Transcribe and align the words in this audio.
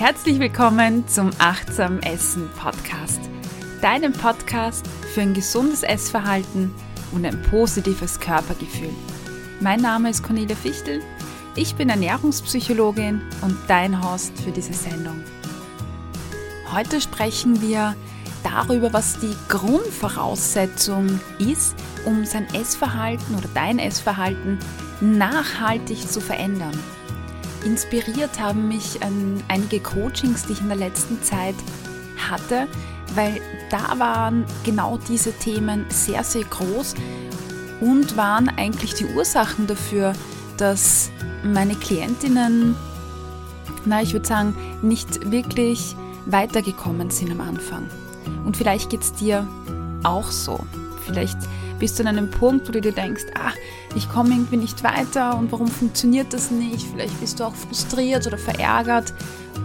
Herzlich 0.00 0.40
willkommen 0.40 1.06
zum 1.08 1.28
Achtsam 1.38 1.98
Essen 2.00 2.48
Podcast, 2.56 3.20
deinem 3.82 4.14
Podcast 4.14 4.86
für 5.12 5.20
ein 5.20 5.34
gesundes 5.34 5.82
Essverhalten 5.82 6.74
und 7.12 7.26
ein 7.26 7.42
positives 7.50 8.18
Körpergefühl. 8.18 8.94
Mein 9.60 9.82
Name 9.82 10.08
ist 10.08 10.22
Cornelia 10.22 10.56
Fichtel, 10.56 11.02
ich 11.54 11.74
bin 11.74 11.90
Ernährungspsychologin 11.90 13.20
und 13.42 13.58
dein 13.68 14.02
Host 14.02 14.32
für 14.40 14.52
diese 14.52 14.72
Sendung. 14.72 15.22
Heute 16.72 17.02
sprechen 17.02 17.60
wir 17.60 17.94
darüber, 18.42 18.94
was 18.94 19.20
die 19.20 19.36
Grundvoraussetzung 19.50 21.20
ist, 21.38 21.74
um 22.06 22.24
sein 22.24 22.46
Essverhalten 22.54 23.34
oder 23.34 23.48
dein 23.52 23.78
Essverhalten 23.78 24.60
nachhaltig 25.02 26.10
zu 26.10 26.22
verändern. 26.22 26.78
Inspiriert 27.64 28.40
haben 28.40 28.68
mich 28.68 29.00
ähm, 29.02 29.42
einige 29.48 29.80
Coachings, 29.80 30.46
die 30.46 30.52
ich 30.52 30.60
in 30.60 30.68
der 30.68 30.76
letzten 30.76 31.22
Zeit 31.22 31.54
hatte, 32.30 32.66
weil 33.14 33.40
da 33.70 33.98
waren 33.98 34.44
genau 34.64 34.98
diese 35.08 35.32
Themen 35.32 35.86
sehr, 35.88 36.24
sehr 36.24 36.44
groß 36.44 36.94
und 37.80 38.16
waren 38.16 38.48
eigentlich 38.48 38.94
die 38.94 39.06
Ursachen 39.06 39.66
dafür, 39.66 40.12
dass 40.56 41.10
meine 41.42 41.74
Klientinnen, 41.74 42.76
na, 43.84 44.02
ich 44.02 44.12
würde 44.12 44.28
sagen, 44.28 44.54
nicht 44.82 45.30
wirklich 45.30 45.96
weitergekommen 46.26 47.10
sind 47.10 47.30
am 47.30 47.40
Anfang. 47.40 47.88
Und 48.44 48.56
vielleicht 48.56 48.90
geht 48.90 49.00
es 49.00 49.12
dir 49.14 49.46
auch 50.02 50.30
so. 50.30 50.60
Vielleicht 51.06 51.38
bist 51.78 51.98
du 51.98 52.02
an 52.02 52.08
einem 52.08 52.30
Punkt, 52.30 52.68
wo 52.68 52.72
du 52.72 52.80
dir 52.80 52.92
denkst, 52.92 53.24
ah, 53.34 53.52
ich 53.94 54.08
komme 54.08 54.30
irgendwie 54.30 54.58
nicht 54.58 54.84
weiter 54.84 55.36
und 55.36 55.50
warum 55.50 55.68
funktioniert 55.68 56.32
das 56.32 56.50
nicht? 56.50 56.86
Vielleicht 56.86 57.18
bist 57.20 57.40
du 57.40 57.44
auch 57.44 57.54
frustriert 57.54 58.26
oder 58.26 58.38
verärgert. 58.38 59.12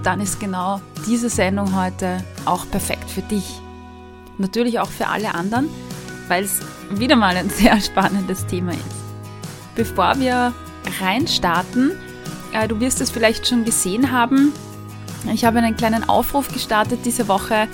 Dann 0.04 0.22
ist 0.22 0.40
genau 0.40 0.82
diese 1.06 1.30
Sendung 1.30 1.76
heute 1.76 2.24
auch 2.46 2.70
perfekt 2.70 3.10
für 3.10 3.22
dich. 3.22 3.60
Natürlich 4.38 4.80
auch 4.80 4.90
für 4.90 5.08
alle 5.08 5.36
anderen, 5.36 5.70
weil 6.28 6.44
es 6.44 6.62
wieder 6.90 7.16
mal 7.16 7.36
ein 7.36 7.50
sehr 7.52 7.80
spannendes 7.82 8.46
Thema 8.48 8.72
ist. 8.72 8.82
Bevor 9.76 10.20
wir 10.20 10.54
reinstarten, 11.02 11.92
äh, 12.54 12.68
du 12.68 12.80
wirst 12.80 13.02
es 13.02 13.12
vielleicht 13.12 13.48
schon 13.48 13.66
gesehen 13.66 14.12
haben, 14.12 14.54
ich 15.34 15.44
habe 15.44 15.58
einen 15.58 15.76
kleinen 15.76 16.08
Aufruf 16.08 16.54
gestartet 16.54 17.00
diese 17.04 17.28
Woche 17.28 17.68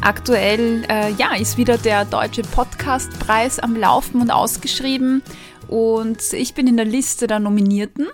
Aktuell 0.00 0.84
äh, 0.88 1.12
ja, 1.12 1.34
ist 1.34 1.56
wieder 1.56 1.78
der 1.78 2.04
Deutsche 2.04 2.42
Podcastpreis 2.42 3.58
am 3.58 3.74
Laufen 3.74 4.20
und 4.20 4.30
ausgeschrieben 4.30 5.22
und 5.68 6.32
ich 6.32 6.54
bin 6.54 6.66
in 6.66 6.76
der 6.76 6.86
Liste 6.86 7.26
der 7.26 7.40
Nominierten. 7.40 8.06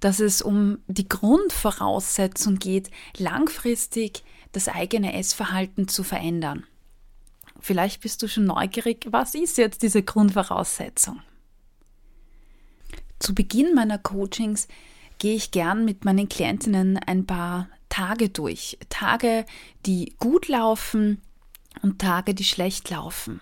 dass 0.00 0.20
es 0.20 0.42
um 0.42 0.78
die 0.86 1.08
Grundvoraussetzung 1.08 2.58
geht, 2.58 2.90
langfristig 3.16 4.24
das 4.52 4.68
eigene 4.68 5.14
Essverhalten 5.14 5.88
zu 5.88 6.04
verändern. 6.04 6.64
Vielleicht 7.60 8.00
bist 8.00 8.22
du 8.22 8.28
schon 8.28 8.44
neugierig, 8.44 9.06
was 9.10 9.34
ist 9.34 9.58
jetzt 9.58 9.82
diese 9.82 10.02
Grundvoraussetzung? 10.02 11.20
Zu 13.18 13.34
Beginn 13.34 13.74
meiner 13.74 13.98
Coachings 13.98 14.68
gehe 15.18 15.34
ich 15.34 15.50
gern 15.50 15.84
mit 15.84 16.04
meinen 16.04 16.28
Klientinnen 16.28 16.98
ein 16.98 17.26
paar 17.26 17.68
Tage 17.88 18.28
durch. 18.28 18.78
Tage, 18.88 19.44
die 19.86 20.14
gut 20.18 20.48
laufen 20.48 21.20
und 21.82 22.00
Tage, 22.00 22.34
die 22.34 22.44
schlecht 22.44 22.90
laufen. 22.90 23.40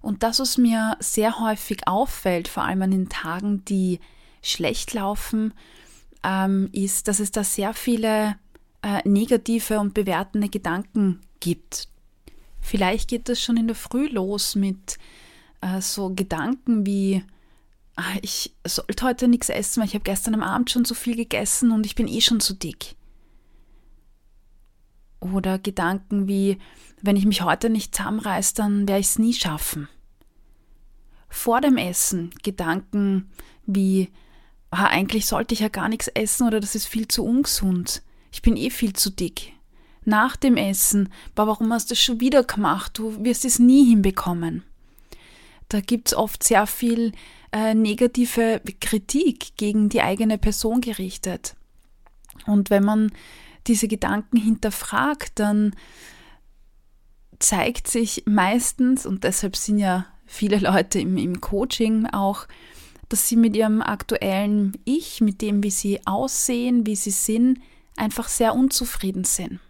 Und 0.00 0.22
das, 0.22 0.40
was 0.40 0.58
mir 0.58 0.96
sehr 1.00 1.38
häufig 1.38 1.86
auffällt, 1.86 2.48
vor 2.48 2.64
allem 2.64 2.82
an 2.82 2.90
den 2.90 3.08
Tagen, 3.08 3.64
die 3.64 4.00
schlecht 4.42 4.94
laufen, 4.94 5.54
ähm, 6.24 6.68
ist, 6.72 7.08
dass 7.08 7.20
es 7.20 7.30
da 7.30 7.44
sehr 7.44 7.74
viele 7.74 8.36
äh, 8.82 9.06
negative 9.08 9.78
und 9.78 9.94
bewertende 9.94 10.48
Gedanken 10.48 11.20
gibt. 11.40 11.88
Vielleicht 12.60 13.10
geht 13.10 13.28
das 13.28 13.40
schon 13.40 13.56
in 13.56 13.66
der 13.68 13.76
Früh 13.76 14.06
los 14.06 14.54
mit 14.54 14.98
äh, 15.60 15.80
so 15.80 16.12
Gedanken 16.14 16.86
wie, 16.86 17.24
ich 18.22 18.54
sollte 18.66 19.04
heute 19.04 19.28
nichts 19.28 19.48
essen, 19.48 19.80
weil 19.80 19.88
ich 19.88 19.94
habe 19.94 20.04
gestern 20.04 20.34
am 20.34 20.42
Abend 20.42 20.70
schon 20.70 20.84
so 20.84 20.94
viel 20.94 21.16
gegessen 21.16 21.72
und 21.72 21.84
ich 21.86 21.94
bin 21.94 22.08
eh 22.08 22.20
schon 22.20 22.40
zu 22.40 22.54
dick. 22.54 22.96
Oder 25.20 25.58
Gedanken 25.58 26.26
wie, 26.26 26.58
wenn 27.00 27.16
ich 27.16 27.26
mich 27.26 27.42
heute 27.42 27.70
nicht 27.70 27.94
zusammenreiße, 27.94 28.54
dann 28.54 28.88
werde 28.88 29.00
ich 29.00 29.06
es 29.06 29.18
nie 29.18 29.34
schaffen. 29.34 29.88
Vor 31.28 31.60
dem 31.60 31.76
Essen 31.76 32.30
Gedanken 32.42 33.30
wie, 33.66 34.10
ah, 34.70 34.86
eigentlich 34.86 35.26
sollte 35.26 35.54
ich 35.54 35.60
ja 35.60 35.68
gar 35.68 35.88
nichts 35.88 36.08
essen 36.08 36.46
oder 36.46 36.60
das 36.60 36.74
ist 36.74 36.86
viel 36.86 37.08
zu 37.08 37.24
ungesund. 37.24 38.02
Ich 38.32 38.42
bin 38.42 38.56
eh 38.56 38.70
viel 38.70 38.94
zu 38.94 39.10
dick. 39.10 39.52
Nach 40.04 40.34
dem 40.34 40.56
Essen, 40.56 41.12
aber 41.34 41.52
warum 41.52 41.72
hast 41.72 41.90
du 41.90 41.94
das 41.94 42.02
schon 42.02 42.20
wieder 42.20 42.42
gemacht? 42.42 42.98
Du 42.98 43.24
wirst 43.24 43.44
es 43.44 43.60
nie 43.60 43.84
hinbekommen. 43.84 44.64
Da 45.68 45.80
gibt 45.80 46.08
es 46.08 46.14
oft 46.14 46.42
sehr 46.42 46.66
viel 46.66 47.12
äh, 47.52 47.74
negative 47.74 48.60
Kritik 48.80 49.56
gegen 49.56 49.88
die 49.88 50.00
eigene 50.02 50.38
Person 50.38 50.80
gerichtet. 50.80 51.54
Und 52.46 52.70
wenn 52.70 52.84
man 52.84 53.12
diese 53.66 53.88
Gedanken 53.88 54.36
hinterfragt, 54.36 55.32
dann 55.38 55.74
zeigt 57.38 57.88
sich 57.88 58.24
meistens, 58.26 59.06
und 59.06 59.24
deshalb 59.24 59.56
sind 59.56 59.78
ja 59.78 60.06
viele 60.26 60.58
Leute 60.58 60.98
im, 61.00 61.16
im 61.16 61.40
Coaching 61.40 62.06
auch, 62.06 62.46
dass 63.08 63.28
sie 63.28 63.36
mit 63.36 63.54
ihrem 63.54 63.82
aktuellen 63.82 64.78
Ich, 64.84 65.20
mit 65.20 65.42
dem, 65.42 65.62
wie 65.62 65.70
sie 65.70 66.06
aussehen, 66.06 66.86
wie 66.86 66.96
sie 66.96 67.10
sind, 67.10 67.60
einfach 67.96 68.28
sehr 68.28 68.54
unzufrieden 68.54 69.24
sind. 69.24 69.60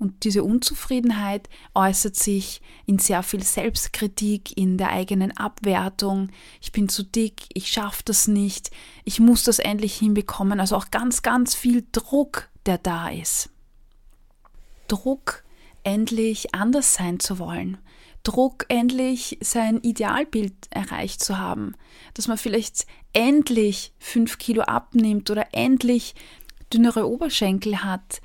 Und 0.00 0.24
diese 0.24 0.42
Unzufriedenheit 0.42 1.50
äußert 1.74 2.16
sich 2.16 2.62
in 2.86 2.98
sehr 2.98 3.22
viel 3.22 3.42
Selbstkritik, 3.42 4.56
in 4.56 4.78
der 4.78 4.88
eigenen 4.88 5.36
Abwertung. 5.36 6.30
Ich 6.62 6.72
bin 6.72 6.88
zu 6.88 7.02
dick, 7.02 7.42
ich 7.52 7.68
schaffe 7.68 8.02
das 8.06 8.26
nicht, 8.26 8.70
ich 9.04 9.20
muss 9.20 9.44
das 9.44 9.58
endlich 9.58 9.94
hinbekommen. 9.96 10.58
Also 10.58 10.76
auch 10.76 10.90
ganz, 10.90 11.20
ganz 11.20 11.54
viel 11.54 11.84
Druck, 11.92 12.48
der 12.64 12.78
da 12.78 13.10
ist. 13.10 13.50
Druck, 14.88 15.44
endlich 15.84 16.54
anders 16.54 16.94
sein 16.94 17.20
zu 17.20 17.38
wollen. 17.38 17.76
Druck, 18.22 18.64
endlich 18.68 19.36
sein 19.42 19.82
Idealbild 19.82 20.54
erreicht 20.70 21.22
zu 21.22 21.36
haben. 21.36 21.74
Dass 22.14 22.26
man 22.26 22.38
vielleicht 22.38 22.86
endlich 23.12 23.92
fünf 23.98 24.38
Kilo 24.38 24.62
abnimmt 24.62 25.28
oder 25.28 25.48
endlich 25.52 26.14
dünnere 26.72 27.06
Oberschenkel 27.06 27.84
hat 27.84 28.22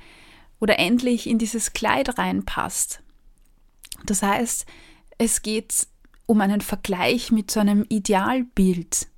oder 0.60 0.78
endlich 0.78 1.26
in 1.26 1.38
dieses 1.38 1.72
Kleid 1.72 2.18
reinpasst. 2.18 3.02
Das 4.04 4.22
heißt, 4.22 4.66
es 5.18 5.42
geht 5.42 5.86
um 6.26 6.40
einen 6.40 6.60
Vergleich 6.60 7.30
mit 7.30 7.50
so 7.50 7.60
einem 7.60 7.84
Idealbild, 7.88 9.08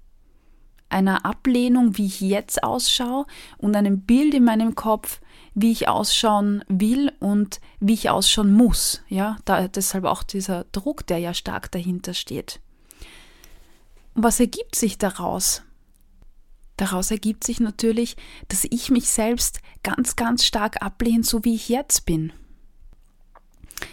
einer 0.90 1.25
Ablehnung, 1.25 1.96
wie 1.96 2.06
ich 2.06 2.20
jetzt 2.20 2.62
ausschaue 2.62 3.26
und 3.58 3.76
einem 3.76 4.02
Bild 4.02 4.35
in 4.35 4.44
meinem 4.44 4.75
Kopf, 4.75 5.20
wie 5.55 5.73
ich 5.73 5.88
ausschauen 5.88 6.64
will 6.69 7.12
und 7.19 7.61
wie 7.81 7.94
ich 7.94 8.11
ausschauen 8.11 8.52
muss. 8.52 9.02
Ja, 9.08 9.37
da, 9.44 9.69
deshalb 9.69 10.05
auch 10.05 10.23
dieser 10.23 10.64
Druck, 10.73 11.06
der 11.06 11.19
ja 11.19 11.35
stark 11.35 11.70
dahinter 11.73 12.14
steht. 12.14 12.61
Was 14.14 14.40
ergibt 14.40 14.76
sich 14.76 14.99
daraus? 14.99 15.62
Daraus 16.78 17.10
ergibt 17.10 17.42
sich 17.44 17.58
natürlich, 17.58 18.16
dass 18.46 18.64
ich 18.70 18.90
mich 18.90 19.08
selbst 19.08 19.60
ganz, 19.82 20.14
ganz 20.14 20.44
stark 20.44 20.80
ablehne, 20.80 21.25
so 21.25 21.44
wie 21.44 21.56
ich 21.56 21.69
jetzt 21.69 22.06
bin. 22.06 22.32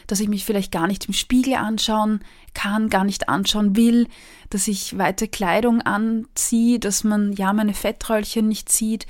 Dass 0.05 0.19
ich 0.19 0.29
mich 0.29 0.45
vielleicht 0.45 0.71
gar 0.71 0.85
nicht 0.85 1.07
im 1.07 1.13
Spiegel 1.13 1.55
anschauen 1.55 2.23
kann, 2.53 2.91
gar 2.91 3.03
nicht 3.03 3.27
anschauen 3.27 3.75
will, 3.75 4.07
dass 4.51 4.67
ich 4.67 4.97
weite 4.99 5.27
Kleidung 5.27 5.81
anziehe, 5.81 6.79
dass 6.79 7.03
man 7.03 7.33
ja 7.33 7.53
meine 7.53 7.73
Fettröllchen 7.73 8.47
nicht 8.47 8.71
sieht. 8.71 9.07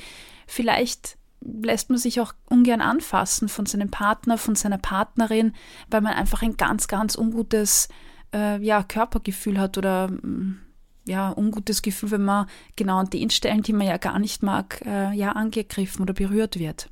Vielleicht 0.48 1.18
lässt 1.42 1.90
man 1.90 2.00
sich 2.00 2.22
auch 2.22 2.34
ungern 2.50 2.80
anfassen 2.80 3.50
von 3.50 3.66
seinem 3.66 3.92
Partner, 3.92 4.38
von 4.38 4.56
seiner 4.56 4.78
Partnerin, 4.78 5.54
weil 5.90 6.00
man 6.00 6.14
einfach 6.14 6.42
ein 6.42 6.56
ganz, 6.56 6.88
ganz 6.88 7.16
ungutes 7.16 7.90
äh, 8.34 8.58
ja, 8.64 8.84
Körpergefühl 8.84 9.60
hat 9.60 9.78
oder 9.78 10.08
mm, 10.08 10.65
ja, 11.06 11.32
ungutes 11.32 11.82
Gefühl, 11.82 12.12
wenn 12.12 12.26
man 12.26 12.48
genau 12.76 12.98
an 12.98 13.10
den 13.10 13.30
Stellen, 13.30 13.62
die 13.62 13.74
man 13.74 13.88
ja 13.88 13.98
gar 13.98 14.20
nicht 14.20 14.44
mag, 14.44 14.82
äh, 14.86 15.14
ja, 15.14 15.32
angegriffen 15.32 16.02
oder 16.02 16.14
berührt 16.14 16.60
wird. 16.60 16.90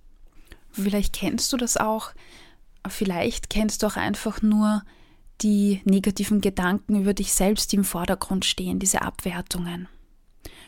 Vielleicht 0.72 1.14
kennst 1.14 1.52
du 1.54 1.58
das 1.58 1.78
auch, 1.78 2.12
vielleicht 2.88 3.50
kennst 3.50 3.84
du 3.84 3.88
auch 3.88 3.96
einfach 3.96 4.42
nur 4.42 4.84
die 5.42 5.82
negativen 5.84 6.42
Gedanken 6.42 7.02
über 7.02 7.14
dich 7.14 7.34
selbst, 7.34 7.72
die 7.72 7.78
im 7.78 7.84
Vordergrund 7.84 8.46
stehen, 8.46 8.80
diese 8.80 9.02
Abwertungen. 9.02 9.88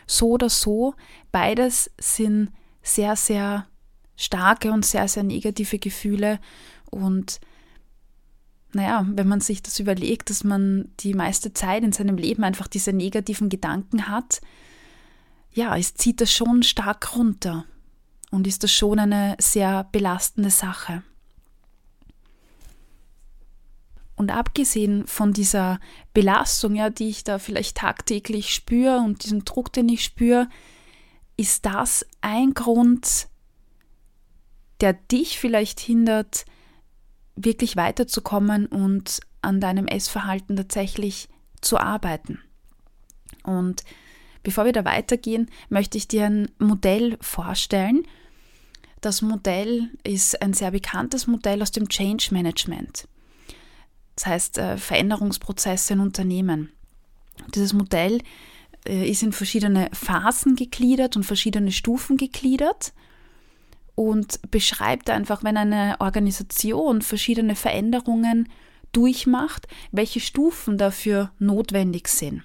So 0.07 0.31
oder 0.31 0.49
so, 0.49 0.95
beides 1.31 1.91
sind 1.99 2.51
sehr, 2.81 3.15
sehr 3.15 3.67
starke 4.15 4.71
und 4.71 4.85
sehr, 4.85 5.07
sehr 5.07 5.23
negative 5.23 5.79
Gefühle 5.79 6.39
und 6.89 7.39
naja, 8.75 9.05
wenn 9.09 9.27
man 9.27 9.39
sich 9.39 9.63
das 9.63 9.79
überlegt, 9.79 10.29
dass 10.29 10.43
man 10.43 10.89
die 10.99 11.13
meiste 11.13 11.53
Zeit 11.53 11.83
in 11.83 11.93
seinem 11.93 12.17
Leben 12.17 12.43
einfach 12.43 12.67
diese 12.67 12.91
negativen 12.91 13.47
Gedanken 13.47 14.09
hat, 14.09 14.41
ja, 15.53 15.77
es 15.77 15.93
zieht 15.93 16.19
das 16.19 16.33
schon 16.33 16.61
stark 16.61 17.15
runter 17.15 17.63
und 18.31 18.45
ist 18.45 18.63
das 18.63 18.73
schon 18.73 18.99
eine 18.99 19.37
sehr 19.39 19.85
belastende 19.93 20.49
Sache. 20.49 21.03
Und 24.17 24.29
abgesehen 24.29 25.07
von 25.07 25.31
dieser 25.31 25.79
Belastung, 26.13 26.75
ja, 26.75 26.89
die 26.89 27.07
ich 27.07 27.23
da 27.23 27.39
vielleicht 27.39 27.77
tagtäglich 27.77 28.53
spüre 28.53 28.97
und 28.97 29.23
diesen 29.23 29.45
Druck, 29.45 29.71
den 29.71 29.87
ich 29.87 30.03
spüre, 30.03 30.49
ist 31.37 31.65
das 31.65 32.05
ein 32.19 32.53
Grund, 32.53 33.27
der 34.81 34.93
dich 34.93 35.39
vielleicht 35.39 35.79
hindert, 35.79 36.45
wirklich 37.35 37.75
weiterzukommen 37.75 38.65
und 38.67 39.19
an 39.41 39.59
deinem 39.59 39.87
Essverhalten 39.87 40.55
tatsächlich 40.55 41.29
zu 41.61 41.77
arbeiten. 41.77 42.39
Und 43.43 43.83
bevor 44.43 44.65
wir 44.65 44.73
da 44.73 44.85
weitergehen, 44.85 45.49
möchte 45.69 45.97
ich 45.97 46.07
dir 46.07 46.25
ein 46.25 46.51
Modell 46.59 47.17
vorstellen. 47.21 48.03
Das 49.01 49.21
Modell 49.21 49.89
ist 50.03 50.41
ein 50.41 50.53
sehr 50.53 50.71
bekanntes 50.71 51.27
Modell 51.27 51.61
aus 51.61 51.71
dem 51.71 51.89
Change 51.89 52.29
Management. 52.31 53.07
Das 54.15 54.25
heißt 54.25 54.57
äh, 54.57 54.77
Veränderungsprozesse 54.77 55.93
in 55.93 55.99
Unternehmen. 55.99 56.71
Dieses 57.53 57.73
Modell 57.73 58.21
äh, 58.87 59.09
ist 59.09 59.23
in 59.23 59.33
verschiedene 59.33 59.89
Phasen 59.93 60.55
gegliedert 60.55 61.17
und 61.17 61.23
verschiedene 61.23 61.71
Stufen 61.71 62.17
gegliedert 62.17 62.93
und 63.95 64.39
beschreibt 64.51 65.09
einfach, 65.09 65.43
wenn 65.43 65.57
eine 65.57 65.95
Organisation 65.99 67.01
verschiedene 67.01 67.55
Veränderungen 67.55 68.49
durchmacht, 68.91 69.67
welche 69.91 70.19
Stufen 70.19 70.77
dafür 70.77 71.31
notwendig 71.39 72.07
sind. 72.07 72.43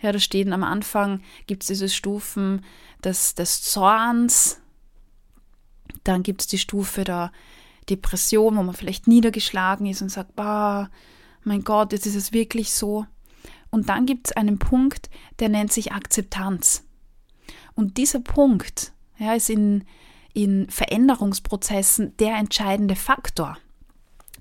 Ja, 0.00 0.12
da 0.12 0.20
stehen 0.20 0.52
am 0.52 0.62
Anfang, 0.62 1.22
gibt 1.46 1.64
es 1.64 1.68
diese 1.68 1.88
Stufen 1.88 2.64
des, 3.02 3.34
des 3.34 3.62
Zorns, 3.62 4.60
dann 6.04 6.22
gibt 6.22 6.42
es 6.42 6.46
die 6.46 6.58
Stufe 6.58 7.04
der 7.04 7.32
Depression, 7.90 8.56
wo 8.56 8.62
man 8.62 8.74
vielleicht 8.74 9.08
niedergeschlagen 9.08 9.86
ist 9.86 10.02
und 10.02 10.10
sagt, 10.10 10.36
bah, 10.36 10.90
mein 11.42 11.64
Gott, 11.64 11.92
jetzt 11.92 12.06
ist 12.06 12.14
es 12.14 12.32
wirklich 12.32 12.72
so. 12.72 13.06
Und 13.70 13.88
dann 13.88 14.06
gibt 14.06 14.28
es 14.28 14.32
einen 14.36 14.58
Punkt, 14.58 15.10
der 15.40 15.48
nennt 15.48 15.72
sich 15.72 15.92
Akzeptanz. 15.92 16.84
Und 17.74 17.96
dieser 17.96 18.20
Punkt 18.20 18.92
ja, 19.18 19.34
ist 19.34 19.50
in, 19.50 19.84
in 20.34 20.68
Veränderungsprozessen 20.70 22.16
der 22.18 22.36
entscheidende 22.36 22.96
Faktor. 22.96 23.58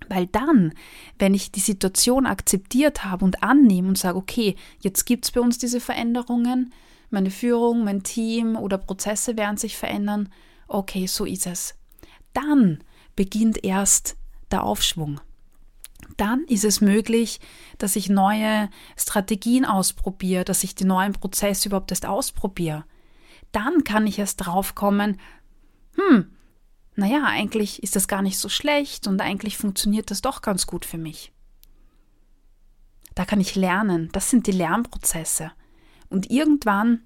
Weil 0.10 0.28
dann, 0.28 0.74
wenn 1.18 1.34
ich 1.34 1.52
die 1.52 1.60
Situation 1.60 2.26
akzeptiert 2.26 3.04
habe 3.04 3.26
und 3.26 3.44
annehme 3.44 3.88
und 3.90 3.98
sage, 3.98 4.18
okay, 4.18 4.56
jetzt 4.80 5.06
gibt 5.06 5.26
es 5.26 5.32
bei 5.32 5.42
uns 5.42 5.58
diese 5.58 5.80
Veränderungen, 5.80 6.74
meine 7.10 7.32
Führung, 7.32 7.84
mein 7.84 8.04
Team 8.04 8.56
oder 8.56 8.78
Prozesse 8.78 9.38
werden 9.38 9.58
sich 9.58 9.78
verändern, 9.78 10.30
okay, 10.68 11.08
so 11.08 11.26
ist 11.26 11.48
es. 11.48 11.76
Dann 12.34 12.84
beginnt 13.16 13.64
erst 13.64 14.18
der 14.52 14.64
Aufschwung. 14.64 15.20
Dann 16.18 16.44
ist 16.46 16.64
es 16.64 16.82
möglich, 16.82 17.40
dass 17.78 17.96
ich 17.96 18.10
neue 18.10 18.70
Strategien 18.96 19.66
ausprobiere, 19.66 20.46
dass 20.46 20.64
ich 20.64 20.76
die 20.76 20.86
neuen 20.86 21.14
Prozesse 21.14 21.70
überhaupt 21.70 21.92
erst 21.92 22.06
ausprobiere. 22.06 22.86
Dann 23.52 23.84
kann 23.84 24.08
ich 24.08 24.20
erst 24.20 24.46
draufkommen, 24.46 25.20
hm, 25.98 26.32
naja, 26.96 27.24
eigentlich 27.26 27.84
ist 27.84 27.96
das 27.96 28.08
gar 28.08 28.22
nicht 28.22 28.38
so 28.40 28.50
schlecht 28.50 29.08
und 29.08 29.22
eigentlich 29.22 29.58
funktioniert 29.58 30.10
das 30.10 30.22
doch 30.22 30.42
ganz 30.42 30.66
gut 30.66 30.86
für 30.86 30.98
mich. 30.98 31.32
Da 33.14 33.26
kann 33.26 33.40
ich 33.40 33.56
lernen, 33.56 34.10
das 34.12 34.30
sind 34.30 34.48
die 34.48 34.52
Lernprozesse. 34.52 35.52
Und 36.10 36.30
irgendwann 36.30 37.02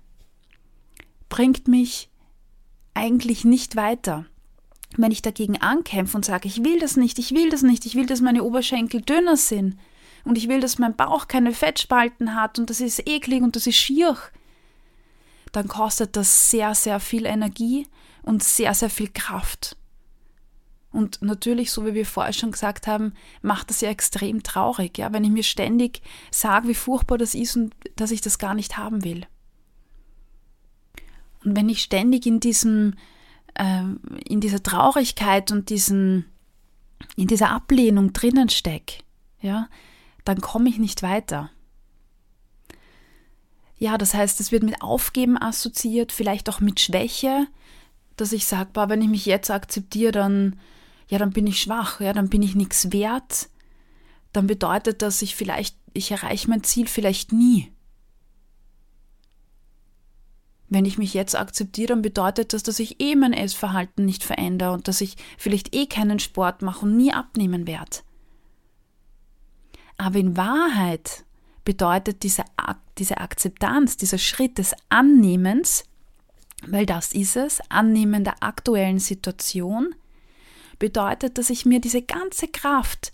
bringt 1.28 1.68
mich 1.68 2.10
eigentlich 2.94 3.46
nicht 3.46 3.76
weiter. 3.76 4.26
Wenn 4.98 5.12
ich 5.12 5.22
dagegen 5.22 5.62
ankämpfe 5.62 6.18
und 6.18 6.26
sage, 6.26 6.48
ich 6.48 6.64
will 6.64 6.80
das 6.80 6.98
nicht, 6.98 7.18
ich 7.20 7.32
will 7.32 7.50
das 7.50 7.62
nicht, 7.62 7.86
ich 7.86 7.96
will, 7.96 8.06
dass 8.06 8.22
meine 8.22 8.44
Oberschenkel 8.44 9.02
dünner 9.02 9.38
sind 9.38 9.78
und 10.26 10.38
ich 10.38 10.50
will, 10.50 10.60
dass 10.60 10.80
mein 10.80 10.96
Bauch 10.96 11.28
keine 11.28 11.54
Fettspalten 11.54 12.36
hat 12.36 12.60
und 12.60 12.70
das 12.70 12.82
ist 12.82 13.08
eklig 13.08 13.42
und 13.42 13.56
das 13.56 13.68
ist 13.68 13.78
schier, 13.78 14.18
dann 15.52 15.68
kostet 15.68 16.16
das 16.16 16.50
sehr, 16.50 16.76
sehr 16.76 17.00
viel 17.00 17.26
Energie 17.26 17.88
und 18.22 18.44
sehr, 18.44 18.74
sehr 18.74 18.90
viel 18.90 19.10
Kraft. 19.10 19.78
Und 20.92 21.22
natürlich, 21.22 21.72
so 21.72 21.86
wie 21.86 21.94
wir 21.94 22.06
vorher 22.06 22.34
schon 22.34 22.52
gesagt 22.52 22.86
haben, 22.86 23.14
macht 23.42 23.70
das 23.70 23.80
ja 23.80 23.90
extrem 23.90 24.44
traurig, 24.44 24.98
ja, 24.98 25.14
wenn 25.14 25.24
ich 25.24 25.30
mir 25.30 25.44
ständig 25.44 26.02
sage, 26.32 26.68
wie 26.68 26.76
furchtbar 26.76 27.18
das 27.18 27.34
ist 27.34 27.56
und 27.56 27.74
dass 27.96 28.12
ich 28.12 28.20
das 28.20 28.40
gar 28.40 28.54
nicht 28.54 28.78
haben 28.78 29.04
will. 29.06 29.26
Und 31.46 31.56
wenn 31.56 31.70
ich 31.70 31.82
ständig 31.82 32.26
in 32.26 32.40
diesem, 32.40 32.96
in 33.58 34.40
dieser 34.42 34.64
Traurigkeit 34.64 35.52
und 35.52 35.70
diesen, 35.70 36.26
in 37.16 37.28
dieser 37.28 37.52
Ablehnung 37.52 38.14
drinnen 38.14 38.50
stecke, 38.50 39.04
ja, 39.42 39.68
dann 40.24 40.42
komme 40.42 40.70
ich 40.70 40.78
nicht 40.78 41.04
weiter. 41.04 41.50
Ja, 43.78 43.98
das 43.98 44.14
heißt, 44.14 44.40
es 44.40 44.52
wird 44.52 44.64
mit 44.64 44.82
Aufgeben 44.82 45.42
assoziiert, 45.42 46.12
vielleicht 46.12 46.50
auch 46.50 46.60
mit 46.60 46.80
Schwäche, 46.80 47.48
dass 48.16 48.32
ich 48.32 48.46
sage, 48.46 48.70
wenn 48.76 49.02
ich 49.02 49.10
mich 49.10 49.26
jetzt 49.26 49.50
akzeptiere, 49.50 50.12
dann, 50.12 50.60
ja, 51.08 51.18
dann 51.18 51.32
bin 51.32 51.48
ich 51.48 51.62
schwach, 51.62 52.00
ja, 52.00 52.14
dann 52.14 52.30
bin 52.30 52.44
ich 52.44 52.54
nichts 52.54 52.92
wert. 52.92 53.50
Dann 54.34 54.48
bedeutet 54.48 55.02
das, 55.02 55.22
ich 55.24 55.36
vielleicht, 55.36 55.76
ich 55.94 56.12
erreiche 56.12 56.50
mein 56.50 56.64
Ziel 56.64 56.88
vielleicht 56.88 57.32
nie. 57.32 57.72
Wenn 60.72 60.86
ich 60.86 60.98
mich 60.98 61.14
jetzt 61.14 61.36
akzeptiere, 61.36 61.90
dann 61.90 62.02
bedeutet 62.02 62.54
das, 62.54 62.64
dass 62.64 62.80
ich 62.80 63.02
eh 63.02 63.18
mein 63.18 63.34
Essverhalten 63.34 64.06
nicht 64.06 64.24
verändere 64.24 64.72
und 64.72 64.88
dass 64.88 65.02
ich 65.02 65.18
vielleicht 65.38 65.76
eh 65.76 65.86
keinen 65.86 66.18
Sport 66.18 66.62
mache 66.62 66.86
und 66.86 66.96
nie 66.96 67.12
abnehmen 67.12 67.68
werde. 67.68 67.98
Aber 69.98 70.18
in 70.18 70.38
Wahrheit 70.38 71.26
bedeutet 71.66 72.24
diese, 72.24 72.46
diese 72.98 73.18
Akzeptanz, 73.18 73.98
dieser 73.98 74.18
Schritt 74.18 74.60
des 74.60 74.74
Annehmens, 74.88 75.84
weil 76.66 76.86
das 76.86 77.12
ist 77.12 77.36
es, 77.36 77.60
Annehmen 77.70 78.24
der 78.24 78.42
aktuellen 78.42 79.00
Situation, 79.00 79.94
bedeutet, 80.80 81.38
dass 81.38 81.50
ich 81.50 81.66
mir 81.66 81.82
diese 81.82 82.02
ganze 82.02 82.48
Kraft, 82.48 83.12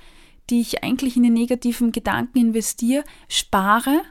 die 0.51 0.61
ich 0.61 0.83
eigentlich 0.83 1.17
in 1.17 1.23
die 1.23 1.31
negativen 1.31 1.91
Gedanken 1.91 2.37
investiere, 2.37 3.03
spare 3.27 4.03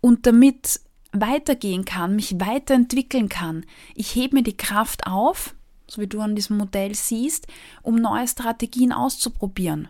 und 0.00 0.26
damit 0.26 0.80
weitergehen 1.12 1.84
kann, 1.84 2.16
mich 2.16 2.38
weiterentwickeln 2.38 3.28
kann. 3.28 3.64
Ich 3.94 4.14
hebe 4.14 4.36
mir 4.36 4.42
die 4.42 4.56
Kraft 4.56 5.06
auf, 5.06 5.54
so 5.86 6.00
wie 6.00 6.06
du 6.06 6.20
an 6.20 6.36
diesem 6.36 6.56
Modell 6.56 6.94
siehst, 6.94 7.46
um 7.82 7.96
neue 7.96 8.28
Strategien 8.28 8.92
auszuprobieren. 8.92 9.88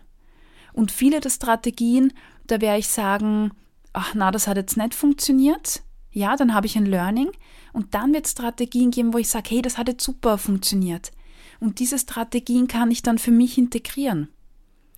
Und 0.73 0.91
viele 0.91 1.19
der 1.19 1.29
Strategien, 1.29 2.13
da 2.47 2.61
werde 2.61 2.79
ich 2.79 2.87
sagen, 2.87 3.51
ach 3.93 4.13
na, 4.15 4.31
das 4.31 4.47
hat 4.47 4.57
jetzt 4.57 4.77
nicht 4.77 4.95
funktioniert. 4.95 5.83
Ja, 6.11 6.35
dann 6.35 6.53
habe 6.53 6.67
ich 6.67 6.75
ein 6.75 6.85
Learning 6.85 7.31
und 7.73 7.93
dann 7.93 8.13
wird 8.13 8.27
Strategien 8.27 8.91
geben, 8.91 9.13
wo 9.13 9.17
ich 9.17 9.29
sage, 9.29 9.49
hey, 9.49 9.61
das 9.61 9.77
hat 9.77 9.87
jetzt 9.87 10.03
super 10.03 10.37
funktioniert. 10.37 11.11
Und 11.59 11.79
diese 11.79 11.99
Strategien 11.99 12.67
kann 12.67 12.91
ich 12.91 13.03
dann 13.03 13.17
für 13.17 13.31
mich 13.31 13.57
integrieren 13.57 14.29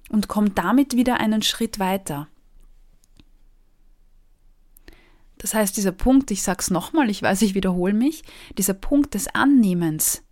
und 0.09 0.27
komme 0.27 0.51
damit 0.51 0.95
wieder 0.95 1.19
einen 1.19 1.41
Schritt 1.41 1.77
weiter. 1.77 2.27
Das 5.43 5.53
heißt, 5.53 5.75
dieser 5.75 5.91
Punkt, 5.91 6.31
ich 6.31 6.41
sage 6.41 6.59
es 6.61 6.71
nochmal, 6.71 7.09
ich 7.09 7.21
weiß, 7.21 7.41
ich 7.41 7.53
wiederhole 7.53 7.93
mich, 7.93 8.23
dieser 8.57 8.73
Punkt 8.73 9.13
des 9.13 9.27
Annehmens 9.27 10.23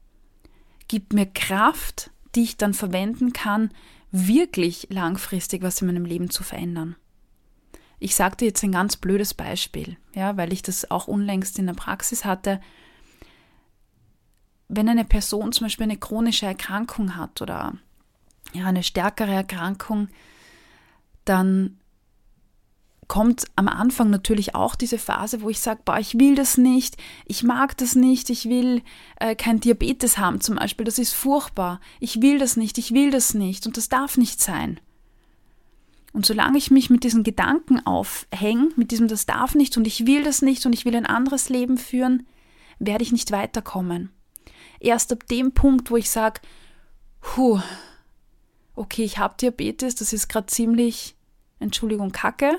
gibt 0.87 1.11
mir 1.11 1.25
Kraft, 1.25 2.11
die 2.33 2.43
ich 2.43 2.55
dann 2.55 2.73
verwenden 2.73 3.33
kann, 3.33 3.71
wirklich 4.11 4.87
langfristig 4.89 5.63
was 5.63 5.81
in 5.81 5.87
meinem 5.87 6.05
Leben 6.05 6.29
zu 6.29 6.43
verändern. 6.43 6.95
Ich 7.99 8.15
sage 8.15 8.37
dir 8.37 8.45
jetzt 8.45 8.63
ein 8.63 8.71
ganz 8.71 8.95
blödes 8.95 9.33
Beispiel, 9.33 9.97
ja, 10.13 10.37
weil 10.37 10.53
ich 10.53 10.61
das 10.61 10.89
auch 10.89 11.09
unlängst 11.09 11.59
in 11.59 11.65
der 11.65 11.73
Praxis 11.73 12.23
hatte. 12.23 12.61
Wenn 14.69 14.87
eine 14.87 15.03
Person 15.03 15.51
zum 15.51 15.65
Beispiel 15.65 15.83
eine 15.83 15.97
chronische 15.97 16.45
Erkrankung 16.45 17.17
hat 17.17 17.41
oder 17.41 17.73
ja, 18.53 18.65
eine 18.65 18.83
stärkere 18.83 19.33
Erkrankung, 19.33 20.07
dann 21.25 21.80
kommt 23.11 23.43
am 23.57 23.67
Anfang 23.67 24.09
natürlich 24.09 24.55
auch 24.55 24.73
diese 24.73 24.97
Phase, 24.97 25.41
wo 25.41 25.49
ich 25.49 25.59
sage, 25.59 25.81
ich 25.99 26.17
will 26.17 26.33
das 26.33 26.57
nicht, 26.57 26.95
ich 27.25 27.43
mag 27.43 27.75
das 27.75 27.93
nicht, 27.93 28.29
ich 28.29 28.47
will 28.47 28.83
äh, 29.19 29.35
kein 29.35 29.59
Diabetes 29.59 30.17
haben 30.17 30.39
zum 30.39 30.55
Beispiel, 30.55 30.85
das 30.85 30.97
ist 30.97 31.11
furchtbar, 31.11 31.81
ich 31.99 32.21
will 32.21 32.39
das 32.39 32.55
nicht, 32.55 32.77
ich 32.77 32.93
will 32.93 33.11
das 33.11 33.33
nicht 33.33 33.67
und 33.67 33.75
das 33.75 33.89
darf 33.89 34.15
nicht 34.15 34.39
sein. 34.39 34.79
Und 36.13 36.25
solange 36.25 36.57
ich 36.57 36.71
mich 36.71 36.89
mit 36.89 37.03
diesen 37.03 37.25
Gedanken 37.25 37.85
aufhänge, 37.85 38.69
mit 38.77 38.91
diesem 38.91 39.09
das 39.09 39.25
darf 39.25 39.55
nicht 39.55 39.75
und 39.75 39.87
ich 39.87 40.07
will 40.07 40.23
das 40.23 40.41
nicht 40.41 40.65
und 40.65 40.71
ich 40.71 40.85
will 40.85 40.95
ein 40.95 41.05
anderes 41.05 41.49
Leben 41.49 41.77
führen, 41.77 42.25
werde 42.79 43.03
ich 43.03 43.11
nicht 43.11 43.31
weiterkommen. 43.31 44.09
Erst 44.79 45.11
ab 45.11 45.27
dem 45.27 45.51
Punkt, 45.51 45.91
wo 45.91 45.97
ich 45.97 46.09
sage, 46.09 46.39
okay, 48.73 49.03
ich 49.03 49.17
habe 49.17 49.35
Diabetes, 49.35 49.95
das 49.95 50.13
ist 50.13 50.29
gerade 50.29 50.47
ziemlich, 50.47 51.17
Entschuldigung, 51.59 52.13
Kacke, 52.13 52.57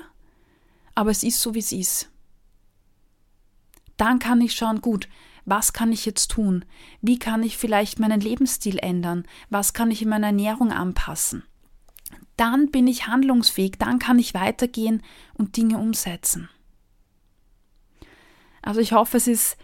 aber 0.95 1.11
es 1.11 1.23
ist 1.23 1.41
so, 1.41 1.53
wie 1.53 1.59
es 1.59 1.71
ist. 1.71 2.09
Dann 3.97 4.19
kann 4.19 4.41
ich 4.41 4.55
schauen, 4.55 4.81
gut, 4.81 5.07
was 5.45 5.73
kann 5.73 5.91
ich 5.91 6.05
jetzt 6.05 6.31
tun? 6.31 6.65
Wie 7.01 7.19
kann 7.19 7.43
ich 7.43 7.57
vielleicht 7.57 7.99
meinen 7.99 8.21
Lebensstil 8.21 8.77
ändern? 8.79 9.25
Was 9.49 9.73
kann 9.73 9.91
ich 9.91 10.01
in 10.01 10.09
meiner 10.09 10.27
Ernährung 10.27 10.71
anpassen? 10.71 11.43
Dann 12.37 12.71
bin 12.71 12.87
ich 12.87 13.07
handlungsfähig, 13.07 13.73
dann 13.77 13.99
kann 13.99 14.19
ich 14.19 14.33
weitergehen 14.33 15.03
und 15.33 15.57
Dinge 15.57 15.77
umsetzen. 15.77 16.49
Also 18.61 18.79
ich 18.79 18.93
hoffe, 18.93 19.17
es 19.17 19.27
ist 19.27 19.57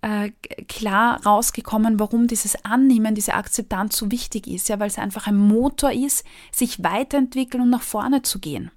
äh, 0.00 0.30
klar 0.68 1.24
rausgekommen, 1.24 2.00
warum 2.00 2.26
dieses 2.26 2.64
Annehmen, 2.64 3.14
diese 3.14 3.34
Akzeptanz 3.34 3.96
so 3.96 4.10
wichtig 4.10 4.46
ist, 4.46 4.68
ja, 4.68 4.80
weil 4.80 4.88
es 4.88 4.98
einfach 4.98 5.26
ein 5.26 5.36
Motor 5.36 5.92
ist, 5.92 6.24
sich 6.50 6.82
weiterentwickeln 6.82 7.62
und 7.62 7.70
nach 7.70 7.82
vorne 7.82 8.22
zu 8.22 8.38
gehen. 8.38 8.70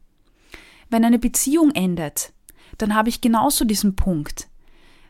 Wenn 0.90 1.06
eine 1.06 1.20
Beziehung 1.20 1.72
endet, 1.72 2.34
dann 2.78 2.96
habe 2.96 3.10
ich 3.10 3.22
genauso 3.22 3.66
diesen 3.66 3.96
Punkt. 3.96 4.48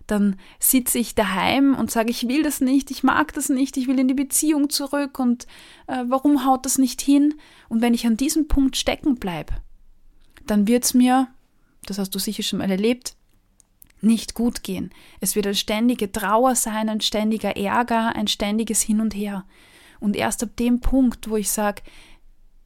Dann 0.08 0.38
sitze 0.60 0.98
ich 0.98 1.14
daheim 1.14 1.76
und 1.76 1.92
sage, 1.92 2.10
ich 2.10 2.28
will 2.28 2.42
das 2.42 2.62
nicht, 2.62 2.90
ich 2.90 3.04
mag 3.04 3.34
das 3.34 3.50
nicht, 3.50 3.78
ich 3.78 3.88
will 3.88 4.00
in 4.00 4.08
die 4.08 4.16
Beziehung 4.16 4.70
zurück 4.70 5.20
und 5.20 5.46
äh, 5.88 6.04
warum 6.08 6.46
haut 6.46 6.66
das 6.66 6.80
nicht 6.80 7.00
hin? 7.02 7.36
Und 7.68 7.82
wenn 7.82 7.94
ich 7.94 8.08
an 8.08 8.18
diesem 8.18 8.48
Punkt 8.48 8.76
stecken 8.76 9.16
bleibe, 9.16 9.54
dann 10.48 10.68
wird 10.68 10.84
es 10.84 10.96
mir, 10.96 11.28
das 11.86 12.00
hast 12.00 12.16
du 12.16 12.20
sicher 12.20 12.42
schon 12.42 12.58
mal 12.58 12.72
erlebt, 12.72 13.16
nicht 14.02 14.34
gut 14.34 14.64
gehen. 14.64 14.92
Es 15.20 15.36
wird 15.36 15.46
eine 15.46 15.56
ständige 15.56 16.12
Trauer 16.12 16.56
sein, 16.56 16.90
ein 16.90 17.02
ständiger 17.02 17.56
Ärger, 17.56 18.16
ein 18.16 18.28
ständiges 18.28 18.82
Hin 18.82 19.02
und 19.02 19.14
Her. 19.14 19.46
Und 20.00 20.16
erst 20.16 20.42
ab 20.44 20.56
dem 20.58 20.80
Punkt, 20.80 21.30
wo 21.30 21.36
ich 21.36 21.52
sage, 21.52 21.82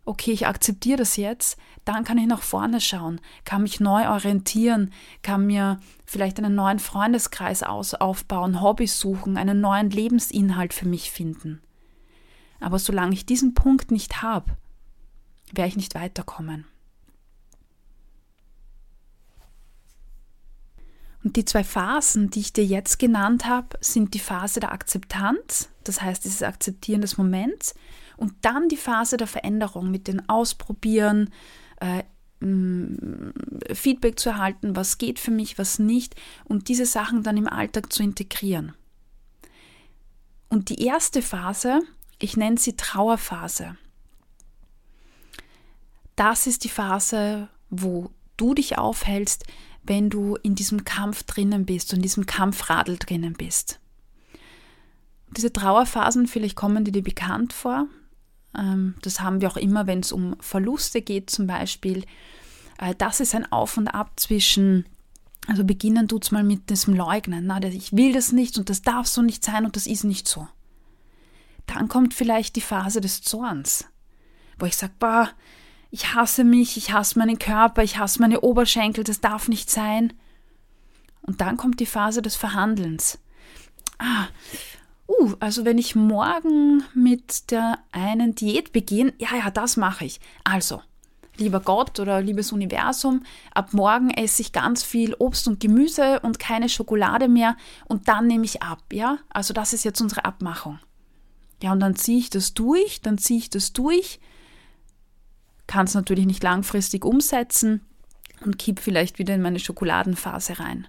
okay, 0.06 0.32
ich 0.32 0.48
akzeptiere 0.48 0.98
das 0.98 1.18
jetzt, 1.18 1.58
dann 1.86 2.04
kann 2.04 2.18
ich 2.18 2.28
nach 2.28 2.42
vorne 2.42 2.82
schauen, 2.82 3.22
kann 3.46 3.64
mich 3.64 3.80
neu 3.80 4.10
orientieren, 4.10 4.92
kann 5.22 5.46
mir 5.46 5.80
vielleicht 6.06 6.38
einen 6.38 6.56
neuen 6.56 6.80
Freundeskreis 6.80 7.64
aus 7.64 7.94
aufbauen, 7.94 8.62
Hobbys 8.62 9.00
suchen, 9.00 9.38
einen 9.38 9.62
neuen 9.62 9.90
Lebensinhalt 9.90 10.74
für 10.74 10.88
mich 10.88 11.12
finden. 11.12 11.62
Aber 12.60 12.80
solange 12.80 13.14
ich 13.14 13.26
diesen 13.26 13.54
Punkt 13.54 13.92
nicht 13.92 14.22
habe, 14.22 14.52
werde 15.52 15.70
ich 15.70 15.76
nicht 15.76 15.96
weiterkommen. 15.96 16.66
Und 21.24 21.38
die 21.38 21.46
zwei 21.46 21.64
Phasen, 21.64 22.30
die 22.30 22.42
ich 22.42 22.52
dir 22.52 22.66
jetzt 22.66 23.00
genannt 23.00 23.46
habe, 23.46 23.78
sind 23.80 24.14
die 24.14 24.20
Phase 24.20 24.60
der 24.60 24.74
Akzeptanz, 24.74 25.70
das 25.86 26.02
heißt 26.02 26.26
dieses 26.26 26.44
Akzeptieren 26.44 27.02
des 27.02 27.18
Moments, 27.18 27.76
und 28.24 28.36
dann 28.39 28.70
die 28.70 28.77
Phase 28.77 29.18
der 29.18 29.27
Veränderung 29.27 29.92
mit 29.92 30.08
dem 30.08 30.22
Ausprobieren, 30.30 31.30
äh, 31.82 32.03
Feedback 33.74 34.18
zu 34.18 34.30
erhalten, 34.30 34.77
was 34.77 34.98
geht 34.98 35.20
für 35.20 35.32
mich, 35.32 35.58
was 35.58 35.77
nicht 35.77 36.15
und 36.46 36.70
diese 36.70 36.86
Sachen 36.86 37.22
dann 37.24 37.36
im 37.36 37.50
Alltag 37.50 37.92
zu 37.92 38.01
integrieren. 38.01 38.72
Und 40.48 40.70
die 40.70 40.86
erste 40.86 41.22
Phase, 41.22 41.82
ich 42.18 42.38
nenne 42.38 42.58
sie 42.58 42.77
Trauerphase. 42.77 43.75
Das 46.15 46.48
ist 46.48 46.63
die 46.63 46.70
Phase, 46.70 47.50
wo 47.70 48.10
du 48.38 48.53
dich 48.53 48.77
aufhältst, 48.77 49.46
wenn 49.84 50.10
du 50.10 50.38
in 50.38 50.56
diesem 50.56 50.86
Kampf 50.86 51.24
drinnen 51.24 51.65
bist 51.65 51.92
in 51.92 52.01
diesem 52.01 52.25
Kampfradel 52.25 52.98
drinnen 52.98 53.34
bist. 53.34 53.82
Diese 55.36 55.51
Trauerphasen, 55.51 56.27
vielleicht 56.27 56.56
kommen 56.56 56.86
dir 56.86 57.03
bekannt 57.03 57.51
vor. 57.51 57.88
Ähm, 58.58 58.96
das 59.02 59.20
haben 59.20 59.42
wir 59.42 59.50
auch 59.50 59.58
immer, 59.58 59.88
wenn 59.88 60.00
es 60.00 60.12
um 60.12 60.36
Verluste 60.40 61.02
geht 61.02 61.30
zum 61.30 61.48
Beispiel. 61.48 62.06
Äh, 62.78 62.96
das 62.98 63.20
ist 63.20 63.36
ein 63.36 63.52
Auf 63.52 63.78
und 63.78 63.88
Ab 63.88 64.12
zwischen 64.18 64.86
Also 65.48 65.64
beginnen 65.64 66.08
tut's 66.08 66.32
mal 66.32 66.44
mit 66.44 66.70
diesem 66.70 66.94
Leugnen. 66.94 67.46
Na, 67.48 67.62
ich 67.64 67.94
will 67.94 68.14
das 68.14 68.32
nicht 68.32 68.58
und 68.58 68.70
das 68.70 68.82
darf 68.82 69.08
so 69.08 69.22
nicht 69.22 69.44
sein 69.44 69.66
und 69.66 69.76
das 69.76 69.88
ist 69.88 70.04
nicht 70.04 70.28
so. 70.28 70.48
Dann 71.66 71.88
kommt 71.88 72.14
vielleicht 72.14 72.56
die 72.56 72.62
Phase 72.62 73.02
des 73.02 73.22
Zorns, 73.22 73.86
wo 74.60 74.66
ich 74.66 74.76
sage, 74.76 74.94
ich 75.92 76.14
hasse 76.14 76.44
mich, 76.44 76.76
ich 76.78 76.92
hasse 76.92 77.20
meinen 77.20 77.40
Körper, 77.40 77.84
ich 77.84 77.98
hasse 77.98 78.20
meine 78.20 78.42
Oberschenkel, 78.42 79.04
das 79.04 79.22
darf 79.22 79.48
nicht 79.48 79.70
sein. 79.70 80.14
Und 81.22 81.40
dann 81.40 81.56
kommt 81.56 81.80
die 81.80 81.86
Phase 81.86 82.22
des 82.22 82.36
Verhandelns. 82.36 83.20
Ah, 84.00 84.28
uh, 85.08 85.34
also 85.40 85.66
wenn 85.66 85.78
ich 85.78 85.96
morgen 85.96 86.84
mit 86.94 87.52
der 87.52 87.80
einen 87.92 88.36
Diät 88.36 88.72
beginne, 88.72 89.14
ja, 89.18 89.30
ja, 89.38 89.52
das 89.52 89.78
mache 89.78 90.06
ich. 90.06 90.20
Also, 90.44 90.82
lieber 91.38 91.60
Gott 91.60 92.00
oder 92.00 92.22
liebes 92.22 92.52
Universum, 92.52 93.24
ab 93.54 93.74
morgen 93.74 94.10
esse 94.12 94.42
ich 94.42 94.52
ganz 94.52 94.84
viel 94.84 95.16
Obst 95.16 95.48
und 95.48 95.60
Gemüse 95.60 96.20
und 96.22 96.40
keine 96.40 96.70
Schokolade 96.70 97.28
mehr 97.28 97.58
und 97.86 98.08
dann 98.08 98.28
nehme 98.28 98.46
ich 98.46 98.62
ab, 98.62 98.84
ja? 98.92 99.18
Also 99.30 99.54
das 99.54 99.74
ist 99.74 99.84
jetzt 99.84 100.02
unsere 100.02 100.26
Abmachung. 100.26 100.80
Ja, 101.62 101.72
und 101.72 101.80
dann 101.80 101.96
ziehe 101.96 102.20
ich 102.20 102.30
das 102.30 102.54
durch, 102.54 103.02
dann 103.02 103.18
ziehe 103.18 103.40
ich 103.40 103.50
das 103.50 103.74
durch, 103.74 104.20
kann 105.66 105.86
es 105.86 105.94
natürlich 105.94 106.26
nicht 106.26 106.44
langfristig 106.44 107.06
umsetzen 107.06 107.82
und 108.46 108.60
kipp 108.60 108.80
vielleicht 108.80 109.18
wieder 109.18 109.34
in 109.34 109.42
meine 109.42 109.60
Schokoladenphase 109.60 110.60
rein. 110.60 110.88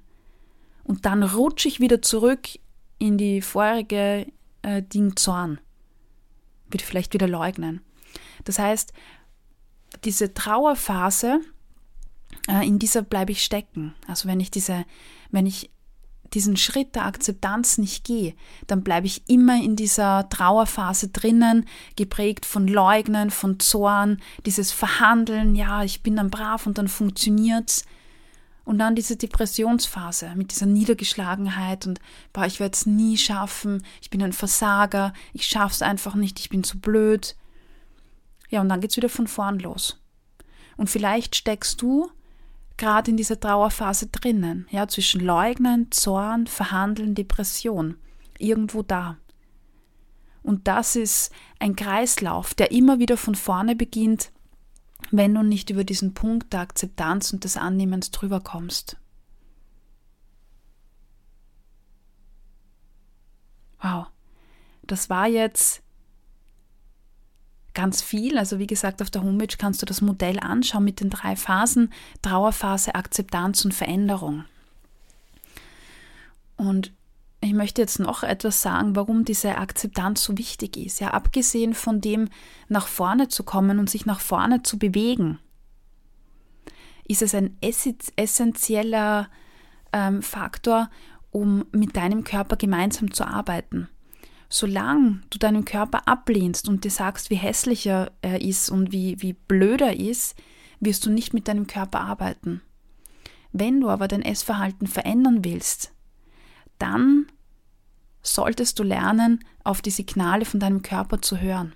Und 0.82 1.06
dann 1.06 1.22
rutsche 1.22 1.68
ich 1.68 1.80
wieder 1.80 2.02
zurück 2.02 2.48
in 2.98 3.18
die 3.18 3.42
vorige 3.42 4.26
äh, 4.62 4.82
Ding 4.82 5.16
Zorn. 5.16 5.60
Wird 6.70 6.82
vielleicht 6.82 7.14
wieder 7.14 7.28
leugnen. 7.28 7.80
Das 8.44 8.58
heißt, 8.58 8.92
diese 10.04 10.34
Trauerphase, 10.34 11.40
äh, 12.48 12.66
in 12.66 12.78
dieser 12.78 13.02
bleibe 13.02 13.32
ich 13.32 13.44
stecken. 13.44 13.94
Also 14.06 14.28
wenn 14.28 14.40
ich 14.40 14.50
diese, 14.50 14.84
wenn 15.30 15.46
ich 15.46 15.70
diesen 16.32 16.56
Schritt 16.56 16.96
der 16.96 17.06
Akzeptanz 17.06 17.78
nicht 17.78 18.04
gehe, 18.04 18.34
dann 18.66 18.82
bleibe 18.82 19.06
ich 19.06 19.28
immer 19.28 19.62
in 19.62 19.76
dieser 19.76 20.28
Trauerphase 20.28 21.08
drinnen, 21.08 21.66
geprägt 21.96 22.44
von 22.44 22.66
Leugnen, 22.66 23.30
von 23.30 23.60
Zorn, 23.60 24.20
dieses 24.44 24.72
Verhandeln, 24.72 25.54
ja, 25.54 25.84
ich 25.84 26.02
bin 26.02 26.16
dann 26.16 26.30
brav 26.30 26.66
und 26.66 26.78
dann 26.78 26.88
funktioniert's. 26.88 27.84
Und 28.64 28.78
dann 28.78 28.94
diese 28.94 29.16
Depressionsphase 29.16 30.32
mit 30.36 30.50
dieser 30.50 30.66
Niedergeschlagenheit 30.66 31.86
und 31.86 32.00
boah, 32.32 32.46
ich 32.46 32.60
werde 32.60 32.74
es 32.74 32.86
nie 32.86 33.18
schaffen, 33.18 33.84
ich 34.00 34.08
bin 34.08 34.22
ein 34.22 34.32
Versager, 34.32 35.12
ich 35.34 35.46
schaff's 35.46 35.82
einfach 35.82 36.14
nicht, 36.14 36.40
ich 36.40 36.48
bin 36.48 36.64
zu 36.64 36.80
blöd. 36.80 37.36
Ja, 38.48 38.62
und 38.62 38.70
dann 38.70 38.80
geht's 38.80 38.96
wieder 38.96 39.10
von 39.10 39.26
vorn 39.26 39.58
los. 39.58 40.00
Und 40.76 40.88
vielleicht 40.88 41.36
steckst 41.36 41.82
du 41.82 42.10
gerade 42.76 43.10
in 43.10 43.16
dieser 43.16 43.38
Trauerphase 43.38 44.06
drinnen, 44.08 44.66
ja, 44.70 44.88
zwischen 44.88 45.20
Leugnen, 45.20 45.90
Zorn, 45.92 46.46
Verhandeln, 46.46 47.14
Depression, 47.14 47.96
irgendwo 48.38 48.82
da. 48.82 49.18
Und 50.42 50.68
das 50.68 50.96
ist 50.96 51.32
ein 51.58 51.76
Kreislauf, 51.76 52.54
der 52.54 52.70
immer 52.70 52.98
wieder 52.98 53.16
von 53.16 53.34
vorne 53.34 53.76
beginnt, 53.76 54.30
wenn 55.10 55.34
du 55.34 55.42
nicht 55.42 55.70
über 55.70 55.84
diesen 55.84 56.14
Punkt 56.14 56.52
der 56.52 56.60
Akzeptanz 56.60 57.32
und 57.32 57.44
des 57.44 57.56
Annehmens 57.56 58.10
drüber 58.10 58.40
kommst. 58.40 58.96
Wow, 63.80 64.06
das 64.82 65.10
war 65.10 65.28
jetzt 65.28 65.82
ganz 67.74 68.00
viel. 68.00 68.38
Also 68.38 68.58
wie 68.58 68.66
gesagt, 68.66 69.02
auf 69.02 69.10
der 69.10 69.22
Homepage 69.22 69.56
kannst 69.58 69.82
du 69.82 69.86
das 69.86 70.00
Modell 70.00 70.38
anschauen 70.38 70.84
mit 70.84 71.00
den 71.00 71.10
drei 71.10 71.36
Phasen, 71.36 71.92
Trauerphase, 72.22 72.94
Akzeptanz 72.94 73.64
und 73.64 73.74
Veränderung. 73.74 74.44
Und 76.56 76.92
ich 77.44 77.52
möchte 77.52 77.80
jetzt 77.80 78.00
noch 78.00 78.22
etwas 78.22 78.62
sagen, 78.62 78.96
warum 78.96 79.24
diese 79.24 79.58
Akzeptanz 79.58 80.24
so 80.24 80.38
wichtig 80.38 80.76
ist. 80.76 81.00
Ja, 81.00 81.10
abgesehen 81.10 81.74
von 81.74 82.00
dem, 82.00 82.28
nach 82.68 82.86
vorne 82.86 83.28
zu 83.28 83.42
kommen 83.42 83.78
und 83.78 83.90
sich 83.90 84.06
nach 84.06 84.20
vorne 84.20 84.62
zu 84.62 84.78
bewegen, 84.78 85.38
ist 87.06 87.22
es 87.22 87.34
ein 87.34 87.56
essentieller 87.60 89.28
ähm, 89.92 90.22
Faktor, 90.22 90.90
um 91.30 91.66
mit 91.72 91.96
deinem 91.96 92.24
Körper 92.24 92.56
gemeinsam 92.56 93.12
zu 93.12 93.26
arbeiten 93.26 93.88
solange 94.54 95.20
du 95.30 95.38
deinen 95.38 95.64
Körper 95.64 96.06
ablehnst 96.06 96.68
und 96.68 96.84
dir 96.84 96.90
sagst, 96.90 97.30
wie 97.30 97.34
hässlicher 97.34 98.12
er 98.22 98.40
ist 98.40 98.70
und 98.70 98.92
wie, 98.92 99.20
wie 99.20 99.32
blöder 99.32 99.88
er 99.88 99.98
ist, 99.98 100.36
wirst 100.78 101.04
du 101.06 101.10
nicht 101.10 101.34
mit 101.34 101.48
deinem 101.48 101.66
Körper 101.66 102.00
arbeiten. 102.00 102.62
Wenn 103.52 103.80
du 103.80 103.88
aber 103.88 104.06
dein 104.06 104.22
Essverhalten 104.22 104.86
verändern 104.86 105.44
willst, 105.44 105.93
dann 106.84 107.26
solltest 108.20 108.78
du 108.78 108.82
lernen, 108.82 109.42
auf 109.64 109.80
die 109.80 109.90
Signale 109.90 110.44
von 110.44 110.60
deinem 110.60 110.82
Körper 110.82 111.22
zu 111.22 111.40
hören. 111.40 111.74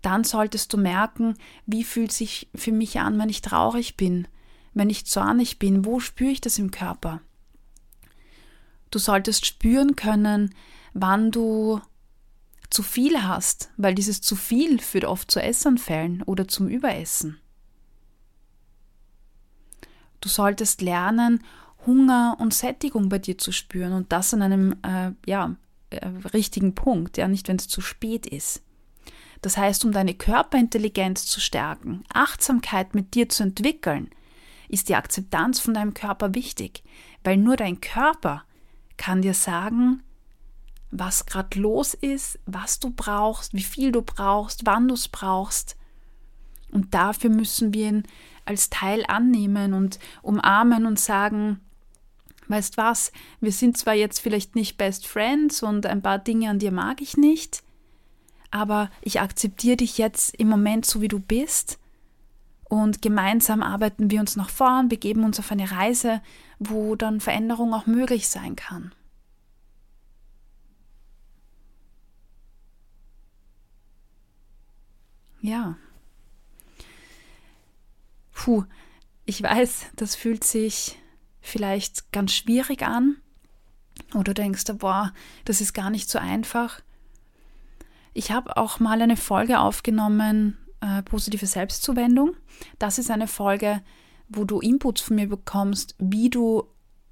Dann 0.00 0.22
solltest 0.22 0.72
du 0.72 0.76
merken, 0.76 1.36
wie 1.66 1.82
fühlt 1.82 2.12
sich 2.12 2.48
für 2.54 2.70
mich 2.70 3.00
an, 3.00 3.18
wenn 3.18 3.28
ich 3.28 3.42
traurig 3.42 3.96
bin, 3.96 4.28
wenn 4.74 4.90
ich 4.90 5.06
zornig 5.06 5.58
bin, 5.58 5.84
wo 5.84 5.98
spüre 5.98 6.30
ich 6.30 6.40
das 6.40 6.58
im 6.58 6.70
Körper? 6.70 7.20
Du 8.92 9.00
solltest 9.00 9.44
spüren 9.44 9.96
können, 9.96 10.54
wann 10.94 11.32
du 11.32 11.80
zu 12.70 12.84
viel 12.84 13.24
hast, 13.24 13.70
weil 13.76 13.96
dieses 13.96 14.20
zu 14.20 14.36
viel 14.36 14.78
führt 14.78 15.04
oft 15.04 15.30
zu 15.30 15.42
Essanfällen 15.42 16.22
oder 16.22 16.46
zum 16.46 16.68
Überessen. 16.68 17.40
Du 20.20 20.28
solltest 20.28 20.80
lernen, 20.80 21.42
Hunger 21.86 22.36
und 22.38 22.52
Sättigung 22.52 23.08
bei 23.08 23.18
dir 23.18 23.38
zu 23.38 23.52
spüren 23.52 23.92
und 23.92 24.12
das 24.12 24.34
an 24.34 24.42
einem 24.42 24.76
äh, 24.82 25.12
ja, 25.26 25.56
äh, 25.90 26.06
richtigen 26.32 26.74
Punkt, 26.74 27.16
ja, 27.16 27.28
nicht 27.28 27.48
wenn 27.48 27.56
es 27.56 27.68
zu 27.68 27.80
spät 27.80 28.26
ist. 28.26 28.62
Das 29.42 29.56
heißt, 29.56 29.84
um 29.84 29.92
deine 29.92 30.14
Körperintelligenz 30.14 31.26
zu 31.26 31.40
stärken, 31.40 32.04
Achtsamkeit 32.12 32.94
mit 32.94 33.14
dir 33.14 33.28
zu 33.28 33.42
entwickeln, 33.44 34.10
ist 34.68 34.88
die 34.88 34.96
Akzeptanz 34.96 35.60
von 35.60 35.74
deinem 35.74 35.94
Körper 35.94 36.34
wichtig, 36.34 36.82
weil 37.22 37.36
nur 37.36 37.56
dein 37.56 37.80
Körper 37.80 38.44
kann 38.96 39.22
dir 39.22 39.34
sagen, 39.34 40.02
was 40.90 41.26
gerade 41.26 41.58
los 41.58 41.94
ist, 41.94 42.38
was 42.46 42.80
du 42.80 42.90
brauchst, 42.90 43.54
wie 43.54 43.62
viel 43.62 43.92
du 43.92 44.02
brauchst, 44.02 44.66
wann 44.66 44.88
du 44.88 44.94
es 44.94 45.08
brauchst. 45.08 45.76
Und 46.70 46.94
dafür 46.94 47.30
müssen 47.30 47.74
wir 47.74 47.88
ihn 47.88 48.02
als 48.44 48.70
Teil 48.70 49.04
annehmen 49.06 49.74
und 49.74 49.98
umarmen 50.22 50.86
und 50.86 50.98
sagen, 50.98 51.60
weißt 52.48 52.76
was, 52.76 53.12
wir 53.40 53.52
sind 53.52 53.76
zwar 53.76 53.94
jetzt 53.94 54.20
vielleicht 54.20 54.54
nicht 54.54 54.78
Best 54.78 55.06
Friends 55.06 55.62
und 55.62 55.86
ein 55.86 56.02
paar 56.02 56.18
Dinge 56.18 56.50
an 56.50 56.58
dir 56.58 56.72
mag 56.72 57.00
ich 57.00 57.16
nicht, 57.16 57.62
aber 58.50 58.90
ich 59.02 59.20
akzeptiere 59.20 59.78
dich 59.78 59.98
jetzt 59.98 60.34
im 60.34 60.48
Moment 60.48 60.86
so, 60.86 61.00
wie 61.00 61.08
du 61.08 61.18
bist. 61.18 61.78
Und 62.68 63.00
gemeinsam 63.00 63.62
arbeiten 63.62 64.10
wir 64.10 64.18
uns 64.18 64.34
nach 64.34 64.50
vorn, 64.50 64.88
begeben 64.88 65.24
uns 65.24 65.38
auf 65.38 65.52
eine 65.52 65.70
Reise, 65.70 66.20
wo 66.58 66.96
dann 66.96 67.20
Veränderung 67.20 67.72
auch 67.74 67.86
möglich 67.86 68.28
sein 68.28 68.56
kann. 68.56 68.92
Ja. 75.40 75.76
Puh, 78.32 78.64
ich 79.26 79.42
weiß, 79.42 79.86
das 79.94 80.16
fühlt 80.16 80.42
sich 80.42 80.98
vielleicht 81.46 82.12
ganz 82.12 82.32
schwierig 82.32 82.82
an. 82.82 83.16
Oder 84.14 84.34
denkst 84.34 84.64
boah, 84.78 85.12
das 85.44 85.60
ist 85.60 85.72
gar 85.72 85.90
nicht 85.90 86.08
so 86.08 86.18
einfach. 86.18 86.80
Ich 88.12 88.30
habe 88.30 88.56
auch 88.56 88.80
mal 88.80 89.00
eine 89.00 89.16
Folge 89.16 89.58
aufgenommen, 89.58 90.58
äh, 90.80 91.02
positive 91.02 91.46
Selbstzuwendung. 91.46 92.34
Das 92.78 92.98
ist 92.98 93.10
eine 93.10 93.26
Folge, 93.26 93.82
wo 94.28 94.44
du 94.44 94.60
Inputs 94.60 95.00
von 95.00 95.16
mir 95.16 95.28
bekommst, 95.28 95.94
wie 95.98 96.30
du 96.30 96.64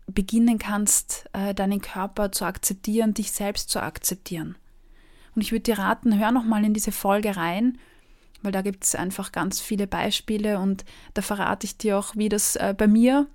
beginnen 0.07 0.59
kannst, 0.59 1.27
äh, 1.33 1.55
deinen 1.55 1.81
Körper 1.81 2.33
zu 2.33 2.45
akzeptieren, 2.45 3.15
dich 3.15 3.33
selbst 3.33 3.71
zu 3.71 3.83
akzeptieren. 3.83 4.57
Und 5.35 5.43
ich 5.43 5.53
würde 5.53 5.63
dir 5.63 5.79
raten, 5.79 6.19
hör 6.19 6.31
noch 6.31 6.45
mal 6.45 6.65
in 6.65 6.75
diese 6.75 6.93
Folge 6.93 7.37
rein 7.37 7.79
weil 8.45 8.53
da 8.53 8.61
gibt 8.61 8.85
es 8.85 8.95
einfach 8.95 9.33
ganz 9.33 9.61
viele 9.61 9.87
Beispiele 9.87 10.59
und 10.59 10.85
da 11.15 11.23
verrate 11.23 11.65
ich 11.65 11.79
dir 11.79 11.99
auch, 11.99 12.15
wie 12.15 12.29
das 12.29 12.57
äh, 12.57 12.75
bei 12.77 12.87
mir 12.87 13.27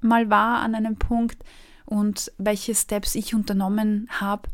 mal 0.00 0.30
war 0.30 0.58
an 0.60 0.74
einem 0.74 0.96
Punkt 0.96 1.42
und 1.84 2.32
welche 2.38 2.74
Steps 2.74 3.14
ich 3.14 3.34
unternommen 3.34 4.08
habe, 4.10 4.48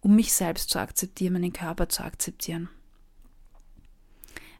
um 0.00 0.16
mich 0.16 0.32
selbst 0.32 0.70
zu 0.70 0.78
akzeptieren, 0.78 1.34
meinen 1.34 1.52
Körper 1.52 1.88
zu 1.88 2.02
akzeptieren. 2.02 2.68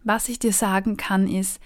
Was 0.04 0.28
ich 0.28 0.38
dir 0.38 0.52
sagen 0.52 0.96
kann, 0.96 1.28
ist, 1.28 1.60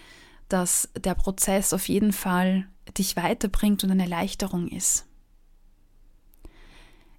dass 0.48 0.88
der 0.96 1.14
Prozess 1.14 1.72
auf 1.72 1.88
jeden 1.88 2.12
Fall 2.12 2.66
dich 2.96 3.16
weiterbringt 3.16 3.84
und 3.84 3.90
eine 3.90 4.04
Erleichterung 4.04 4.68
ist. 4.68 5.06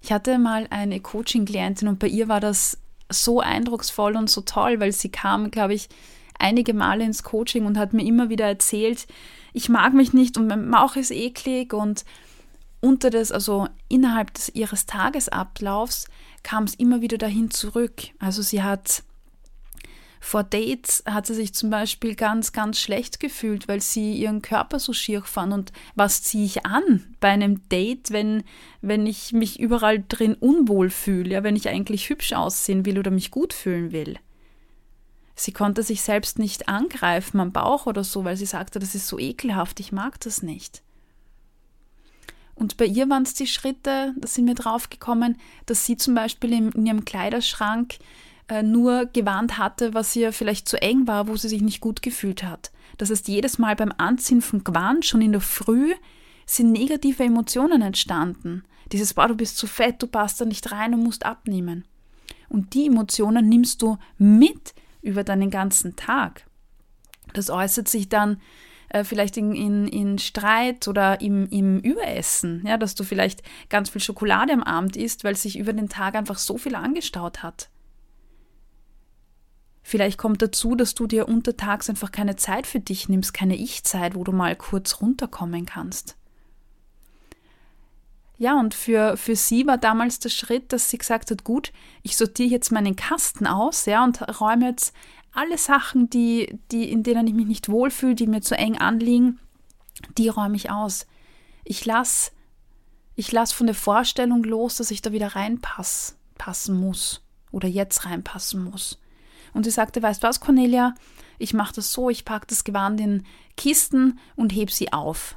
Ich 0.00 0.12
hatte 0.12 0.38
mal 0.38 0.66
eine 0.70 1.00
Coaching-Klientin 1.00 1.88
und 1.88 1.98
bei 1.98 2.08
ihr 2.08 2.28
war 2.28 2.40
das 2.40 2.78
so 3.08 3.40
eindrucksvoll 3.40 4.16
und 4.16 4.28
so 4.28 4.40
toll, 4.40 4.80
weil 4.80 4.92
sie 4.92 5.10
kam, 5.10 5.50
glaube 5.50 5.74
ich, 5.74 5.88
einige 6.38 6.74
Male 6.74 7.04
ins 7.04 7.22
Coaching 7.22 7.66
und 7.66 7.78
hat 7.78 7.92
mir 7.92 8.04
immer 8.04 8.28
wieder 8.28 8.46
erzählt, 8.46 9.06
ich 9.52 9.68
mag 9.68 9.94
mich 9.94 10.12
nicht 10.12 10.36
und 10.36 10.46
mein 10.46 10.70
Bauch 10.70 10.96
ist 10.96 11.10
eklig 11.10 11.72
und 11.74 12.04
unter 12.80 13.10
das, 13.10 13.30
also 13.30 13.68
innerhalb 13.88 14.34
des 14.34 14.48
ihres 14.48 14.86
Tagesablaufs 14.86 16.06
kam 16.42 16.64
es 16.64 16.74
immer 16.74 17.00
wieder 17.00 17.18
dahin 17.18 17.50
zurück. 17.50 18.08
Also 18.18 18.42
sie 18.42 18.62
hat 18.62 19.04
vor 20.24 20.44
Dates 20.44 21.02
hat 21.04 21.26
sie 21.26 21.34
sich 21.34 21.52
zum 21.52 21.68
Beispiel 21.68 22.14
ganz, 22.14 22.52
ganz 22.52 22.78
schlecht 22.78 23.18
gefühlt, 23.18 23.66
weil 23.66 23.80
sie 23.80 24.14
ihren 24.14 24.40
Körper 24.40 24.78
so 24.78 24.92
schier 24.92 25.22
fand. 25.22 25.52
Und 25.52 25.72
was 25.96 26.22
ziehe 26.22 26.44
ich 26.44 26.64
an 26.64 27.04
bei 27.18 27.28
einem 27.28 27.68
Date, 27.68 28.12
wenn, 28.12 28.44
wenn 28.80 29.04
ich 29.04 29.32
mich 29.32 29.58
überall 29.58 30.02
drin 30.06 30.34
unwohl 30.34 30.90
fühle, 30.90 31.30
ja, 31.30 31.42
wenn 31.42 31.56
ich 31.56 31.68
eigentlich 31.68 32.08
hübsch 32.08 32.34
aussehen 32.34 32.86
will 32.86 33.00
oder 33.00 33.10
mich 33.10 33.32
gut 33.32 33.52
fühlen 33.52 33.90
will? 33.90 34.16
Sie 35.34 35.52
konnte 35.52 35.82
sich 35.82 36.02
selbst 36.02 36.38
nicht 36.38 36.68
angreifen 36.68 37.40
am 37.40 37.52
Bauch 37.52 37.86
oder 37.86 38.04
so, 38.04 38.24
weil 38.24 38.36
sie 38.36 38.46
sagte, 38.46 38.78
das 38.78 38.94
ist 38.94 39.06
so 39.06 39.18
ekelhaft, 39.18 39.80
ich 39.80 39.92
mag 39.92 40.20
das 40.20 40.42
nicht. 40.42 40.82
Und 42.54 42.76
bei 42.76 42.84
ihr 42.84 43.08
waren 43.08 43.22
es 43.22 43.34
die 43.34 43.46
Schritte, 43.46 44.14
da 44.16 44.28
sind 44.28 44.46
wir 44.46 44.54
drauf 44.54 44.90
gekommen, 44.90 45.38
dass 45.66 45.86
sie 45.86 45.96
zum 45.96 46.14
Beispiel 46.14 46.52
in, 46.52 46.86
ihrem 46.86 47.04
Kleiderschrank 47.04 47.96
äh, 48.48 48.62
nur 48.62 49.06
gewarnt 49.06 49.58
hatte, 49.58 49.94
was 49.94 50.14
ihr 50.14 50.32
vielleicht 50.32 50.68
zu 50.68 50.80
eng 50.80 51.06
war, 51.06 51.28
wo 51.28 51.36
sie 51.36 51.48
sich 51.48 51.62
nicht 51.62 51.80
gut 51.80 52.02
gefühlt 52.02 52.42
hat. 52.42 52.70
Das 52.98 53.10
heißt, 53.10 53.26
jedes 53.28 53.58
Mal 53.58 53.74
beim 53.74 53.92
Anziehen 53.96 54.42
von 54.42 54.64
Gewand, 54.64 55.06
schon 55.06 55.22
in 55.22 55.32
der 55.32 55.40
Früh, 55.40 55.94
sind 56.44 56.72
negative 56.72 57.24
Emotionen 57.24 57.80
entstanden. 57.80 58.64
Dieses, 58.92 59.14
boah, 59.14 59.28
du 59.28 59.34
bist 59.34 59.56
zu 59.56 59.66
fett, 59.66 60.02
du 60.02 60.06
passt 60.06 60.40
da 60.40 60.44
nicht 60.44 60.70
rein 60.70 60.92
und 60.92 61.02
musst 61.02 61.24
abnehmen. 61.24 61.86
Und 62.48 62.74
die 62.74 62.86
Emotionen 62.86 63.48
nimmst 63.48 63.80
du 63.80 63.96
mit 64.18 64.74
über 65.02 65.24
deinen 65.24 65.50
ganzen 65.50 65.96
Tag. 65.96 66.46
Das 67.34 67.50
äußert 67.50 67.88
sich 67.88 68.08
dann 68.08 68.40
äh, 68.88 69.04
vielleicht 69.04 69.36
in, 69.36 69.54
in, 69.54 69.86
in 69.88 70.18
Streit 70.18 70.86
oder 70.88 71.20
im, 71.20 71.48
im 71.48 71.80
Überessen, 71.80 72.62
ja, 72.66 72.76
dass 72.76 72.94
du 72.94 73.04
vielleicht 73.04 73.42
ganz 73.68 73.90
viel 73.90 74.00
Schokolade 74.00 74.52
am 74.52 74.62
Abend 74.62 74.96
isst, 74.96 75.24
weil 75.24 75.36
sich 75.36 75.58
über 75.58 75.72
den 75.72 75.88
Tag 75.88 76.14
einfach 76.14 76.38
so 76.38 76.58
viel 76.58 76.74
angestaut 76.74 77.42
hat. 77.42 77.70
Vielleicht 79.82 80.16
kommt 80.16 80.42
dazu, 80.42 80.76
dass 80.76 80.94
du 80.94 81.06
dir 81.06 81.28
untertags 81.28 81.90
einfach 81.90 82.12
keine 82.12 82.36
Zeit 82.36 82.66
für 82.66 82.80
dich 82.80 83.08
nimmst, 83.08 83.34
keine 83.34 83.56
Ich-Zeit, 83.56 84.14
wo 84.14 84.22
du 84.22 84.32
mal 84.32 84.54
kurz 84.54 85.00
runterkommen 85.00 85.66
kannst. 85.66 86.16
Ja, 88.42 88.58
und 88.58 88.74
für, 88.74 89.16
für 89.16 89.36
sie 89.36 89.68
war 89.68 89.78
damals 89.78 90.18
der 90.18 90.28
Schritt, 90.28 90.72
dass 90.72 90.90
sie 90.90 90.98
gesagt 90.98 91.30
hat, 91.30 91.44
gut, 91.44 91.72
ich 92.02 92.16
sortiere 92.16 92.48
jetzt 92.48 92.72
meinen 92.72 92.96
Kasten 92.96 93.46
aus, 93.46 93.86
ja, 93.86 94.02
und 94.02 94.20
räume 94.40 94.66
jetzt 94.66 94.92
alle 95.32 95.56
Sachen, 95.56 96.10
die, 96.10 96.58
die, 96.72 96.90
in 96.90 97.04
denen 97.04 97.28
ich 97.28 97.34
mich 97.34 97.46
nicht 97.46 97.68
wohlfühle, 97.68 98.16
die 98.16 98.26
mir 98.26 98.40
zu 98.40 98.58
eng 98.58 98.76
anliegen, 98.76 99.38
die 100.18 100.28
räume 100.28 100.56
ich 100.56 100.72
aus. 100.72 101.06
Ich 101.62 101.84
lasse 101.86 102.32
ich 103.14 103.30
lass 103.30 103.52
von 103.52 103.68
der 103.68 103.76
Vorstellung 103.76 104.42
los, 104.42 104.78
dass 104.78 104.90
ich 104.90 105.02
da 105.02 105.12
wieder 105.12 105.36
reinpassen 105.36 106.80
muss 106.80 107.22
oder 107.52 107.68
jetzt 107.68 108.06
reinpassen 108.06 108.64
muss. 108.64 108.98
Und 109.54 109.62
sie 109.62 109.70
sagte, 109.70 110.02
weißt 110.02 110.20
du 110.20 110.26
was, 110.26 110.40
Cornelia, 110.40 110.96
ich 111.38 111.54
mache 111.54 111.74
das 111.74 111.92
so, 111.92 112.10
ich 112.10 112.24
packe 112.24 112.48
das 112.48 112.64
Gewand 112.64 113.00
in 113.00 113.24
Kisten 113.56 114.18
und 114.34 114.52
heb 114.52 114.72
sie 114.72 114.92
auf. 114.92 115.36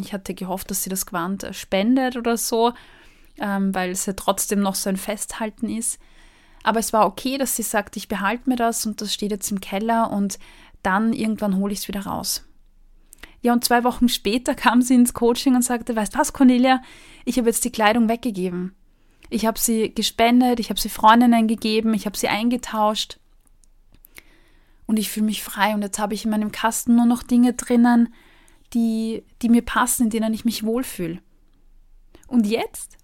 Ich 0.00 0.12
hatte 0.12 0.34
gehofft, 0.34 0.70
dass 0.70 0.82
sie 0.82 0.90
das 0.90 1.06
Gewand 1.06 1.46
spendet 1.52 2.16
oder 2.16 2.36
so, 2.36 2.72
ähm, 3.38 3.74
weil 3.74 3.90
es 3.90 4.06
ja 4.06 4.12
trotzdem 4.14 4.60
noch 4.60 4.74
so 4.74 4.88
ein 4.88 4.96
Festhalten 4.96 5.68
ist. 5.68 5.98
Aber 6.62 6.80
es 6.80 6.92
war 6.92 7.06
okay, 7.06 7.38
dass 7.38 7.56
sie 7.56 7.62
sagt, 7.62 7.96
ich 7.96 8.08
behalte 8.08 8.48
mir 8.48 8.56
das 8.56 8.86
und 8.86 9.00
das 9.00 9.12
steht 9.12 9.30
jetzt 9.30 9.50
im 9.50 9.60
Keller 9.60 10.10
und 10.10 10.38
dann 10.82 11.12
irgendwann 11.12 11.56
hole 11.56 11.72
ich 11.72 11.80
es 11.80 11.88
wieder 11.88 12.06
raus. 12.06 12.44
Ja, 13.42 13.52
und 13.52 13.62
zwei 13.62 13.84
Wochen 13.84 14.08
später 14.08 14.54
kam 14.54 14.80
sie 14.80 14.94
ins 14.94 15.12
Coaching 15.12 15.54
und 15.54 15.62
sagte, 15.62 15.94
weißt 15.94 16.14
du 16.14 16.18
was, 16.18 16.32
Cornelia, 16.32 16.80
ich 17.24 17.38
habe 17.38 17.48
jetzt 17.48 17.64
die 17.64 17.72
Kleidung 17.72 18.08
weggegeben. 18.08 18.74
Ich 19.28 19.46
habe 19.46 19.58
sie 19.58 19.94
gespendet, 19.94 20.60
ich 20.60 20.70
habe 20.70 20.80
sie 20.80 20.88
Freundinnen 20.88 21.46
gegeben, 21.48 21.92
ich 21.94 22.06
habe 22.06 22.16
sie 22.16 22.28
eingetauscht. 22.28 23.18
Und 24.86 24.98
ich 24.98 25.10
fühle 25.10 25.26
mich 25.26 25.42
frei 25.42 25.74
und 25.74 25.82
jetzt 25.82 25.98
habe 25.98 26.14
ich 26.14 26.24
in 26.24 26.30
meinem 26.30 26.52
Kasten 26.52 26.96
nur 26.96 27.06
noch 27.06 27.22
Dinge 27.22 27.52
drinnen, 27.52 28.14
die, 28.74 29.24
die 29.42 29.48
mir 29.48 29.62
passen, 29.62 30.04
in 30.04 30.10
denen 30.10 30.34
ich 30.34 30.44
mich 30.44 30.64
wohlfühle. 30.64 31.20
Und 32.26 32.46
jetzt 32.46 32.98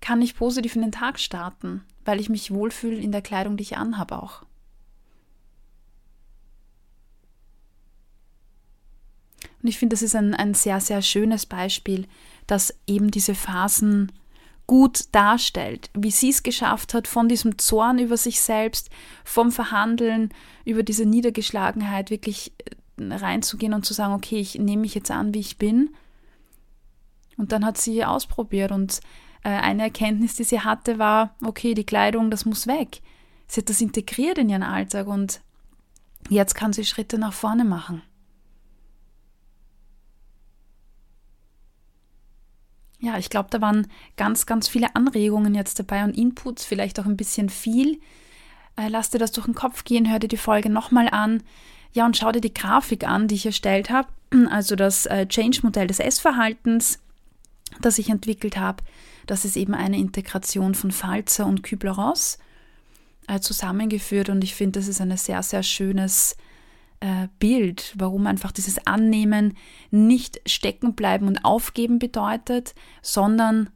kann 0.00 0.22
ich 0.22 0.36
positiv 0.36 0.76
in 0.76 0.82
den 0.82 0.92
Tag 0.92 1.18
starten, 1.18 1.84
weil 2.04 2.20
ich 2.20 2.28
mich 2.28 2.52
wohlfühle 2.52 2.96
in 2.96 3.12
der 3.12 3.22
Kleidung, 3.22 3.56
die 3.56 3.62
ich 3.62 3.76
anhabe 3.76 4.22
auch. 4.22 4.44
Und 9.62 9.68
ich 9.68 9.78
finde, 9.78 9.94
das 9.94 10.02
ist 10.02 10.14
ein, 10.14 10.34
ein 10.34 10.54
sehr, 10.54 10.80
sehr 10.80 11.02
schönes 11.02 11.46
Beispiel, 11.46 12.06
dass 12.46 12.78
eben 12.86 13.10
diese 13.10 13.34
Phasen 13.34 14.12
gut 14.66 15.04
darstellt, 15.12 15.90
wie 15.94 16.10
sie 16.10 16.30
es 16.30 16.42
geschafft 16.42 16.94
hat, 16.94 17.08
von 17.08 17.28
diesem 17.28 17.58
Zorn 17.58 17.98
über 17.98 18.16
sich 18.16 18.40
selbst, 18.40 18.90
vom 19.24 19.52
Verhandeln, 19.52 20.30
über 20.64 20.82
diese 20.82 21.06
Niedergeschlagenheit 21.06 22.10
wirklich 22.10 22.52
reinzugehen 22.98 23.74
und 23.74 23.84
zu 23.84 23.94
sagen, 23.94 24.14
okay, 24.14 24.38
ich 24.38 24.58
nehme 24.58 24.82
mich 24.82 24.94
jetzt 24.94 25.10
an, 25.10 25.34
wie 25.34 25.40
ich 25.40 25.58
bin. 25.58 25.90
Und 27.36 27.52
dann 27.52 27.64
hat 27.64 27.78
sie 27.78 28.04
ausprobiert 28.04 28.72
und 28.72 29.00
äh, 29.44 29.50
eine 29.50 29.82
Erkenntnis, 29.82 30.36
die 30.36 30.44
sie 30.44 30.60
hatte, 30.60 30.98
war, 30.98 31.34
okay, 31.44 31.74
die 31.74 31.84
Kleidung, 31.84 32.30
das 32.30 32.44
muss 32.44 32.66
weg. 32.66 33.02
Sie 33.46 33.60
hat 33.60 33.68
das 33.68 33.80
integriert 33.80 34.38
in 34.38 34.48
ihren 34.48 34.62
Alltag 34.62 35.06
und 35.06 35.40
jetzt 36.28 36.54
kann 36.54 36.72
sie 36.72 36.84
Schritte 36.84 37.18
nach 37.18 37.34
vorne 37.34 37.64
machen. 37.64 38.02
ja, 43.06 43.18
ich 43.18 43.30
glaube, 43.30 43.48
da 43.50 43.60
waren 43.60 43.86
ganz, 44.16 44.46
ganz 44.46 44.68
viele 44.68 44.94
Anregungen 44.94 45.54
jetzt 45.54 45.78
dabei 45.78 46.04
und 46.04 46.16
Inputs, 46.16 46.64
vielleicht 46.64 46.98
auch 46.98 47.06
ein 47.06 47.16
bisschen 47.16 47.48
viel. 47.48 48.00
Äh, 48.76 48.88
lass 48.88 49.10
dir 49.10 49.18
das 49.18 49.32
durch 49.32 49.46
den 49.46 49.54
Kopf 49.54 49.84
gehen, 49.84 50.10
hör 50.10 50.18
dir 50.18 50.28
die 50.28 50.36
Folge 50.36 50.70
nochmal 50.70 51.08
an. 51.08 51.42
Ja, 51.96 52.04
und 52.04 52.14
schau 52.14 52.30
dir 52.30 52.42
die 52.42 52.52
Grafik 52.52 53.08
an, 53.08 53.26
die 53.26 53.36
ich 53.36 53.46
erstellt 53.46 53.90
habe. 53.90 54.08
Also 54.50 54.76
das 54.76 55.06
äh, 55.06 55.26
Change-Modell 55.26 55.86
des 55.86 55.98
Essverhaltens, 55.98 56.98
das 57.80 57.98
ich 57.98 58.10
entwickelt 58.10 58.58
habe. 58.58 58.82
Das 59.26 59.46
ist 59.46 59.56
eben 59.56 59.72
eine 59.72 59.96
Integration 59.96 60.74
von 60.74 60.90
Falzer 60.90 61.46
und 61.46 61.62
Kübler-Ross 61.62 62.38
äh, 63.28 63.40
zusammengeführt 63.40 64.28
und 64.28 64.44
ich 64.44 64.54
finde, 64.54 64.78
das 64.78 64.88
ist 64.88 65.00
ein 65.00 65.16
sehr, 65.16 65.42
sehr 65.42 65.62
schönes 65.62 66.36
äh, 67.00 67.28
Bild, 67.38 67.94
warum 67.96 68.26
einfach 68.26 68.52
dieses 68.52 68.86
Annehmen 68.86 69.56
nicht 69.90 70.42
stecken 70.44 70.94
bleiben 70.94 71.26
und 71.26 71.46
aufgeben 71.46 71.98
bedeutet, 71.98 72.74
sondern 73.00 73.70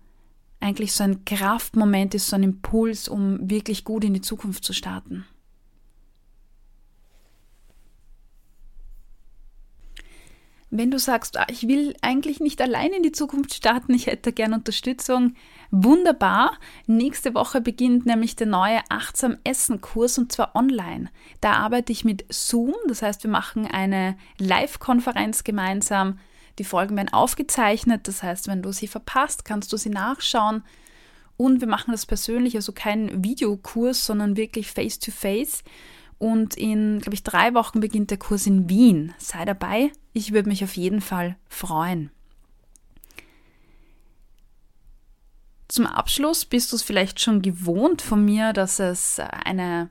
eigentlich 0.60 0.92
so 0.92 1.04
ein 1.04 1.24
Kraftmoment 1.24 2.14
ist, 2.14 2.28
so 2.28 2.36
ein 2.36 2.42
Impuls, 2.42 3.08
um 3.08 3.48
wirklich 3.48 3.84
gut 3.84 4.04
in 4.04 4.12
die 4.12 4.20
Zukunft 4.20 4.62
zu 4.62 4.74
starten. 4.74 5.24
Wenn 10.72 10.92
du 10.92 11.00
sagst, 11.00 11.36
ah, 11.36 11.46
ich 11.50 11.66
will 11.66 11.96
eigentlich 12.00 12.38
nicht 12.38 12.60
allein 12.62 12.92
in 12.92 13.02
die 13.02 13.10
Zukunft 13.10 13.52
starten, 13.54 13.92
ich 13.92 14.06
hätte 14.06 14.32
gerne 14.32 14.54
Unterstützung, 14.54 15.34
wunderbar. 15.72 16.58
Nächste 16.86 17.34
Woche 17.34 17.60
beginnt 17.60 18.06
nämlich 18.06 18.36
der 18.36 18.46
neue 18.46 18.80
Achtsam 18.88 19.36
Essen 19.42 19.80
Kurs 19.80 20.16
und 20.16 20.30
zwar 20.30 20.54
online. 20.54 21.10
Da 21.40 21.54
arbeite 21.54 21.90
ich 21.90 22.04
mit 22.04 22.24
Zoom, 22.28 22.74
das 22.86 23.02
heißt, 23.02 23.24
wir 23.24 23.30
machen 23.30 23.66
eine 23.66 24.16
Live-Konferenz 24.38 25.42
gemeinsam. 25.42 26.20
Die 26.60 26.64
Folgen 26.64 26.96
werden 26.96 27.12
aufgezeichnet, 27.12 28.06
das 28.06 28.22
heißt, 28.22 28.46
wenn 28.46 28.62
du 28.62 28.70
sie 28.70 28.86
verpasst, 28.86 29.44
kannst 29.44 29.72
du 29.72 29.76
sie 29.76 29.90
nachschauen. 29.90 30.62
Und 31.36 31.60
wir 31.60 31.68
machen 31.68 31.90
das 31.90 32.06
persönlich, 32.06 32.54
also 32.54 32.72
kein 32.72 33.24
Videokurs, 33.24 34.06
sondern 34.06 34.36
wirklich 34.36 34.70
face-to-face. 34.70 35.62
-face. 35.62 35.64
Und 36.20 36.54
in, 36.54 37.00
glaube 37.00 37.14
ich, 37.14 37.22
drei 37.22 37.54
Wochen 37.54 37.80
beginnt 37.80 38.10
der 38.10 38.18
Kurs 38.18 38.46
in 38.46 38.68
Wien. 38.68 39.14
Sei 39.16 39.46
dabei. 39.46 39.90
Ich 40.12 40.34
würde 40.34 40.50
mich 40.50 40.62
auf 40.62 40.76
jeden 40.76 41.00
Fall 41.00 41.36
freuen. 41.48 42.10
Zum 45.66 45.86
Abschluss 45.86 46.44
bist 46.44 46.72
du 46.72 46.76
es 46.76 46.82
vielleicht 46.82 47.20
schon 47.20 47.40
gewohnt 47.40 48.02
von 48.02 48.22
mir, 48.22 48.52
dass 48.52 48.80
es 48.80 49.18
eine, 49.18 49.88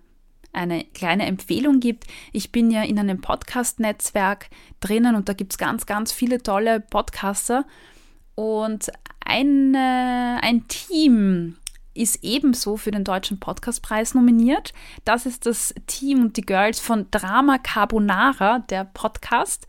eine 0.54 0.84
kleine 0.94 1.26
Empfehlung 1.26 1.80
gibt. 1.80 2.06
Ich 2.32 2.52
bin 2.52 2.70
ja 2.70 2.84
in 2.84 3.00
einem 3.00 3.22
Podcast-Netzwerk 3.22 4.52
drinnen 4.82 5.16
und 5.16 5.30
da 5.30 5.34
gibt 5.34 5.54
es 5.54 5.58
ganz, 5.58 5.88
ganz 5.88 6.12
viele 6.12 6.44
tolle 6.44 6.80
Podcaster. 6.80 7.66
Und 8.36 8.92
eine, 9.26 10.38
ein 10.44 10.68
Team 10.68 11.56
ist 11.94 12.20
ebenso 12.24 12.78
für 12.78 12.92
den 12.92 13.04
Deutschen 13.04 13.40
Podcastpreis 13.40 14.14
nominiert. 14.14 14.74
Das 15.06 15.26
ist 15.26 15.46
das 15.46 15.74
Team 15.88 16.22
und 16.22 16.38
die 16.38 16.42
Girls 16.42 16.80
von 16.80 17.08
Drama 17.12 17.58
Carbonara, 17.58 18.60
der 18.70 18.86
Podcast. 18.86 19.68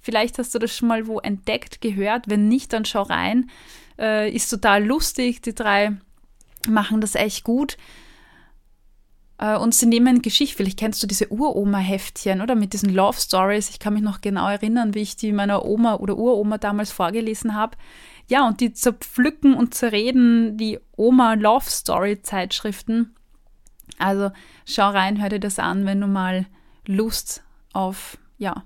Vielleicht 0.00 0.38
hast 0.38 0.54
du 0.54 0.58
das 0.58 0.74
schon 0.74 0.88
mal 0.88 1.06
wo 1.06 1.18
entdeckt, 1.18 1.80
gehört. 1.80 2.28
Wenn 2.28 2.48
nicht, 2.48 2.72
dann 2.72 2.84
schau 2.84 3.02
rein. 3.02 3.50
Äh, 3.98 4.30
ist 4.30 4.48
total 4.48 4.84
lustig. 4.84 5.42
Die 5.42 5.54
drei 5.54 5.96
machen 6.68 7.00
das 7.00 7.14
echt 7.14 7.44
gut. 7.44 7.76
Äh, 9.38 9.56
und 9.56 9.74
sie 9.74 9.86
nehmen 9.86 10.22
Geschichte, 10.22 10.56
vielleicht 10.56 10.78
kennst 10.78 11.02
du 11.02 11.06
diese 11.06 11.32
Uroma-Heftchen 11.32 12.40
oder 12.40 12.54
mit 12.54 12.72
diesen 12.72 12.92
Love 12.92 13.18
Stories. 13.18 13.70
Ich 13.70 13.78
kann 13.78 13.94
mich 13.94 14.02
noch 14.02 14.20
genau 14.20 14.48
erinnern, 14.48 14.94
wie 14.94 15.02
ich 15.02 15.16
die 15.16 15.32
meiner 15.32 15.64
Oma 15.64 15.96
oder 15.96 16.16
Uroma 16.16 16.58
damals 16.58 16.90
vorgelesen 16.90 17.54
habe. 17.54 17.76
Ja, 18.28 18.46
und 18.46 18.60
die 18.60 18.72
zerpflücken 18.72 19.54
und 19.54 19.74
zerreden 19.74 20.58
die 20.58 20.78
Oma 20.96 21.34
Love 21.34 21.68
Story 21.68 22.20
Zeitschriften. 22.20 23.14
Also 23.98 24.30
schau 24.66 24.90
rein, 24.90 25.20
hör 25.20 25.28
dir 25.28 25.40
das 25.40 25.58
an, 25.58 25.86
wenn 25.86 26.00
du 26.00 26.06
mal 26.06 26.46
Lust 26.86 27.42
auf, 27.72 28.18
ja, 28.36 28.64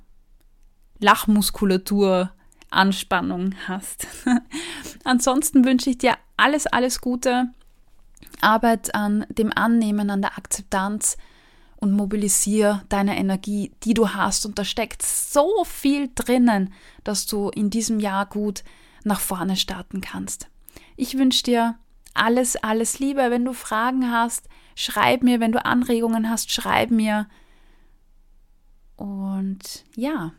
Lachmuskulatur, 0.99 2.33
Anspannung 2.71 3.55
hast. 3.67 4.07
Ansonsten 5.05 5.65
wünsche 5.65 5.91
ich 5.91 5.99
dir 5.99 6.15
alles, 6.37 6.67
alles 6.67 7.01
Gute. 7.01 7.51
Arbeit 8.41 8.95
an 8.95 9.27
dem 9.29 9.53
Annehmen, 9.53 10.11
an 10.11 10.23
der 10.23 10.39
Akzeptanz 10.39 11.17
und 11.77 11.93
mobilisiere 11.93 12.83
deine 12.89 13.19
Energie, 13.19 13.73
die 13.83 13.95
du 13.95 14.11
hast. 14.11 14.47
Und 14.47 14.59
da 14.59 14.65
steckt 14.65 15.03
so 15.03 15.65
viel 15.65 16.11
drinnen, 16.15 16.73
dass 17.03 17.27
du 17.27 17.49
in 17.49 17.71
diesem 17.71 17.99
Jahr 17.99 18.27
gut 18.27 18.63
nach 19.05 19.21
vorne 19.21 19.57
starten 19.57 20.01
kannst. 20.01 20.49
Ich 20.97 21.19
wünsche 21.19 21.43
dir 21.43 21.77
alles, 22.15 22.57
alles 22.57 22.99
Liebe. 22.99 23.31
Wenn 23.31 23.45
du 23.45 23.53
Fragen 23.53 24.11
hast, 24.11 24.49
schreib 24.77 25.23
mir. 25.23 25.41
Wenn 25.41 25.53
du 25.53 25.65
Anregungen 25.65 26.31
hast, 26.31 26.53
schreib 26.53 26.91
mir. 26.91 27.27
Und 28.97 29.85
ja, 29.97 30.33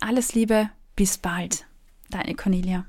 alles 0.00 0.34
Liebe, 0.34 0.70
bis 0.96 1.18
bald. 1.18 1.66
Deine 2.08 2.34
Cornelia. 2.34 2.86